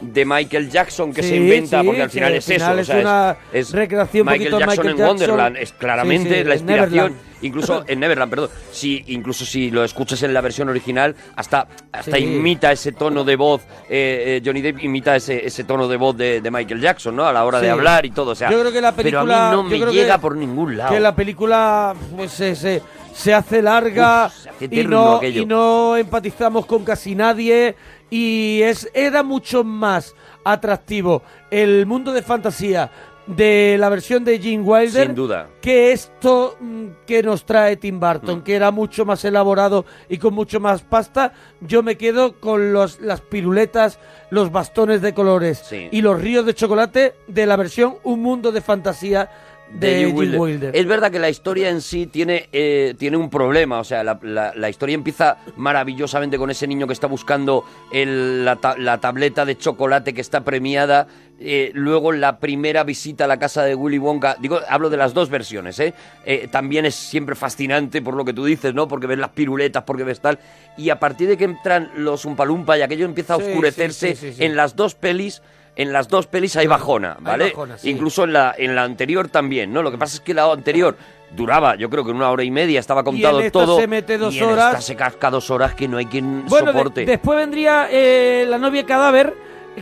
[0.00, 2.80] de Michael Jackson que se inventa, sí, porque al final al es final eso.
[2.80, 5.08] es o sea, una es recreación Michael Jackson Michael en Jackson.
[5.08, 7.28] Wonderland, es claramente la inspiración.
[7.40, 8.50] Incluso en Neverland, perdón.
[8.72, 13.36] Si, incluso si lo escuchas en la versión original, hasta, hasta imita ese tono de
[13.36, 13.62] voz.
[13.88, 17.24] eh, eh, Johnny Depp imita ese, ese tono de voz de, de Michael Jackson, ¿no?
[17.26, 18.32] A la hora de hablar y todo.
[18.32, 20.36] O sea, yo creo que la pero película a mí no me llega que- por
[20.36, 20.90] ningún lado.
[20.92, 26.66] que la película pues, se, hace larga Uf, se hace y, no, y no empatizamos
[26.66, 27.76] con casi nadie
[28.10, 32.90] y es era mucho más atractivo el mundo de fantasía
[33.26, 35.48] de la versión de Gene Wilder Sin duda.
[35.60, 40.32] que esto mm, que nos trae Tim Burton, que era mucho más elaborado y con
[40.32, 43.98] mucho más pasta, yo me quedo con los, las piruletas,
[44.30, 45.88] los bastones de colores Sí.
[45.92, 49.30] y los ríos de chocolate de la versión Un Mundo de Fantasía
[49.72, 50.40] de, Wilder.
[50.40, 50.76] Wilder.
[50.76, 53.78] Es verdad que la historia en sí tiene, eh, tiene un problema.
[53.80, 58.44] O sea, la, la- la historia empieza maravillosamente con ese niño que está buscando el-
[58.44, 61.06] la, ta- la tableta de chocolate que está premiada.
[61.40, 64.36] Eh, luego la primera visita a la casa de Willy Wonka.
[64.40, 65.94] Digo, hablo de las dos versiones, ¿eh?
[66.24, 68.88] Eh, También es siempre fascinante por lo que tú dices, ¿no?
[68.88, 70.38] Porque ves las piruletas, porque ves tal.
[70.76, 74.28] Y a partir de que entran los Umpalumpa y aquello empieza a oscurecerse sí, sí,
[74.30, 74.44] sí, sí.
[74.44, 75.42] en las dos pelis.
[75.78, 77.44] En las dos pelis hay bajona, Hay ¿vale?
[77.50, 77.88] bajona, sí.
[77.88, 79.82] Incluso en la, en la anterior también, ¿no?
[79.82, 80.96] Lo que pasa es que la anterior
[81.34, 83.78] duraba, yo creo que una hora y media, estaba contado en esta todo.
[83.78, 84.66] se mete dos y en horas.
[84.72, 87.06] esta se casca dos horas que no hay quien Bueno, de- soporte.
[87.06, 89.32] después vendría eh, La novia cadáver,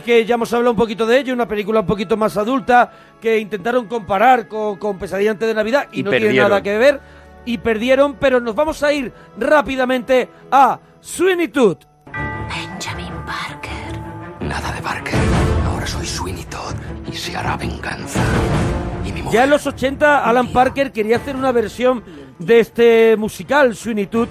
[0.05, 3.39] que ya hemos hablado un poquito de ello, una película un poquito más adulta, que
[3.39, 6.49] intentaron comparar con, con Pesadilla antes de Navidad y, Y no tiene perdieron.
[6.49, 7.01] nada que ver.
[7.45, 11.77] Y perdieron, pero nos vamos a ir rápidamente a Sweeney Todd.
[12.05, 13.99] Benjamin Parker.
[14.41, 15.15] Nada de Parker.
[15.87, 16.75] Soy Sweeney Todd
[17.11, 18.21] y se hará venganza.
[19.05, 22.03] Y mi Ya en los 80 Alan Parker quería hacer una versión
[22.39, 24.27] de este musical, Sweeney Todd,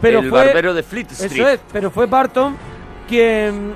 [0.00, 0.46] pero El fue...
[0.46, 1.32] barbero de Fleet Street.
[1.32, 2.56] Eso es, pero fue Barton
[3.08, 3.72] quien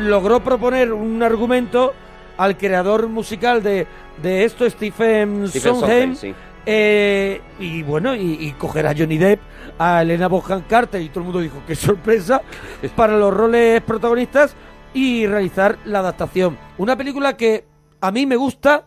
[0.00, 1.94] logró proponer un argumento
[2.36, 3.86] al creador musical de,
[4.22, 6.34] de esto, Stephen, Stephen Sondheim, Sondheim, sí.
[6.66, 9.40] eh, y bueno, y, y coger a Johnny Depp,
[9.78, 12.42] a Elena Bonham Carter, y todo el mundo dijo, qué sorpresa,
[12.96, 14.54] para los roles protagonistas,
[14.94, 16.56] y realizar la adaptación.
[16.78, 17.64] Una película que
[18.00, 18.86] a mí me gusta,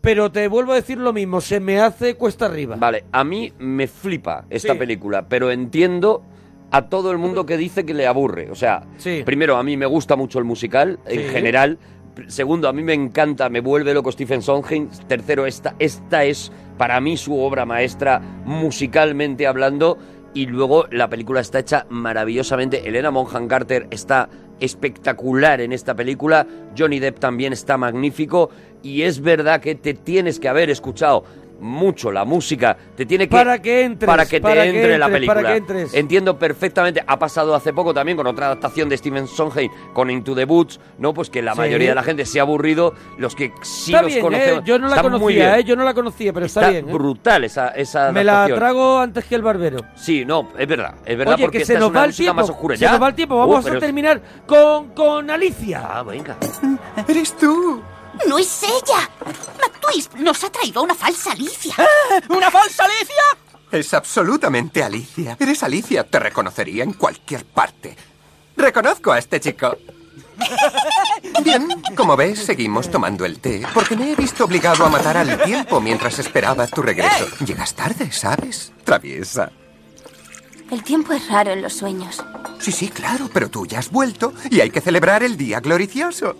[0.00, 2.76] pero te vuelvo a decir lo mismo, se me hace cuesta arriba.
[2.76, 4.78] Vale, a mí me flipa esta Sí.
[4.78, 6.22] película, pero entiendo
[6.70, 8.50] a todo el mundo que dice que le aburre.
[8.50, 8.82] O sea,
[9.24, 11.28] primero, a mí me gusta mucho el musical en Sí.
[11.28, 11.78] general.
[12.28, 14.88] Segundo, a mí me encanta, me vuelve loco Stephen Sondheim.
[15.08, 19.98] Tercero, esta, esta es para mí su obra maestra musicalmente hablando.
[20.34, 22.88] Y luego la película está hecha maravillosamente.
[22.88, 24.28] Elena Monhan Carter está
[24.60, 26.46] espectacular en esta película.
[26.76, 28.50] Johnny Depp también está magnífico.
[28.82, 31.24] Y es verdad que te tienes que haber escuchado
[31.60, 32.76] mucho la música.
[32.96, 33.36] Te tiene que.
[33.36, 35.34] Para que entres, Para que te para que entre la película.
[35.40, 35.94] para que entres.
[35.94, 37.02] Entiendo perfectamente.
[37.06, 40.80] Ha pasado hace poco también con otra adaptación de Stephen Sondheim con Into the Boots,
[40.98, 41.14] ¿no?
[41.14, 41.58] Pues que la Sí.
[41.58, 42.94] mayoría de la gente se ha aburrido.
[43.18, 44.60] Los que sí está los bien, conocemos.
[44.60, 44.62] ¿eh?
[44.66, 45.60] Yo no la conocía, bien.
[45.60, 45.64] ¿eh?
[45.64, 46.88] Yo no la conocía, pero está, Está bien.
[46.88, 46.92] ¿eh?
[46.92, 49.78] brutal esa, esa Me la trago antes que el barbero.
[49.94, 52.06] Sí, no, es verdad, es verdad Oye, porque que esta se es nos una va
[52.06, 52.34] el tiempo.
[52.34, 52.76] más oscura.
[52.76, 52.92] Se ya.
[52.92, 53.34] nos va el tiempo.
[53.36, 55.80] Uh, Vamos pero a terminar con, con Alicia.
[55.84, 56.36] Ah, venga.
[57.08, 57.80] ¡Eres tú!
[58.26, 59.10] ¡No es ella!
[59.60, 61.74] McTwist nos ha traído una falsa Alicia.
[62.28, 63.22] ¿Una falsa Alicia?
[63.70, 65.36] Es absolutamente Alicia.
[65.38, 67.96] Eres Alicia, te reconocería en cualquier parte.
[68.56, 69.76] Reconozco a este chico.
[71.42, 75.42] Bien, como ves, seguimos tomando el té, porque me he visto obligado a matar al
[75.42, 77.26] tiempo mientras esperaba tu regreso.
[77.44, 78.72] Llegas tarde, ¿sabes?
[78.84, 79.50] Traviesa.
[80.70, 82.24] El tiempo es raro en los sueños.
[82.58, 86.36] Sí, sí, claro, pero tú ya has vuelto y hay que celebrar el día glorioso.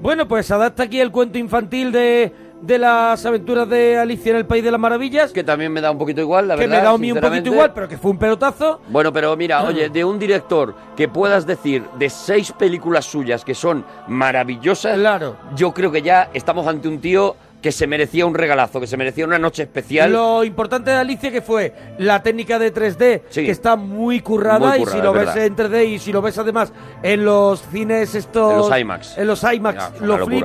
[0.00, 2.32] Bueno, pues adapta aquí el cuento infantil de,
[2.62, 5.30] de las aventuras de Alicia en el País de las Maravillas.
[5.30, 6.76] Que también me da un poquito igual, la que verdad.
[6.78, 8.80] me da a mí un poquito igual, pero que fue un pelotazo.
[8.88, 13.54] Bueno, pero mira, oye, de un director que puedas decir de seis películas suyas que
[13.54, 15.36] son maravillosas, claro.
[15.54, 18.96] yo creo que ya estamos ante un tío que se merecía un regalazo, que se
[18.96, 20.12] merecía una noche especial.
[20.12, 23.44] Lo importante de Alicia que fue la técnica de 3D, Sí.
[23.44, 25.44] que está muy currada, Muy y si lo es ves verdad.
[25.44, 28.52] en 3D y si lo ves además en los cines estos...
[28.52, 29.18] En los IMAX.
[29.18, 30.36] En los IMAX Ya, lo locura.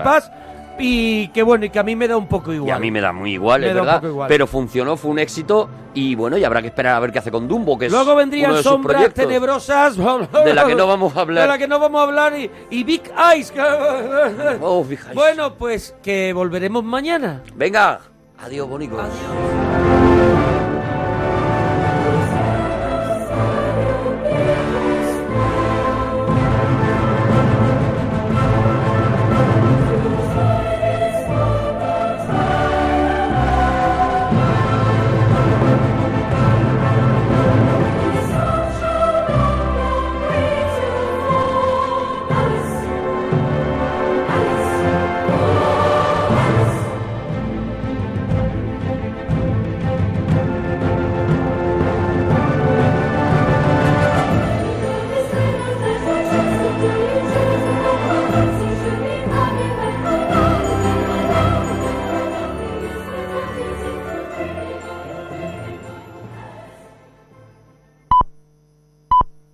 [0.80, 2.70] Y que bueno, y que a mí me da un poco igual.
[2.70, 4.00] Y a mí me da muy igual, Me es da un verdad.
[4.02, 4.28] poco igual.
[4.28, 5.70] Pero funcionó, fue un éxito.
[5.94, 8.16] Y bueno, y habrá que esperar a ver qué hace con Dumbo, que es Luego
[8.16, 9.24] vendrían uno de sus sombras proyectos.
[9.26, 11.44] tenebrosas De la que no vamos a hablar.
[11.44, 13.04] De la que no vamos a hablar y, y Big
[13.34, 13.54] Eyes.
[14.62, 15.16] Oh, Big Eyes.
[15.16, 17.42] Bueno, pues que volveremos mañana.
[17.56, 18.02] Venga,
[18.38, 18.98] adiós, bonito.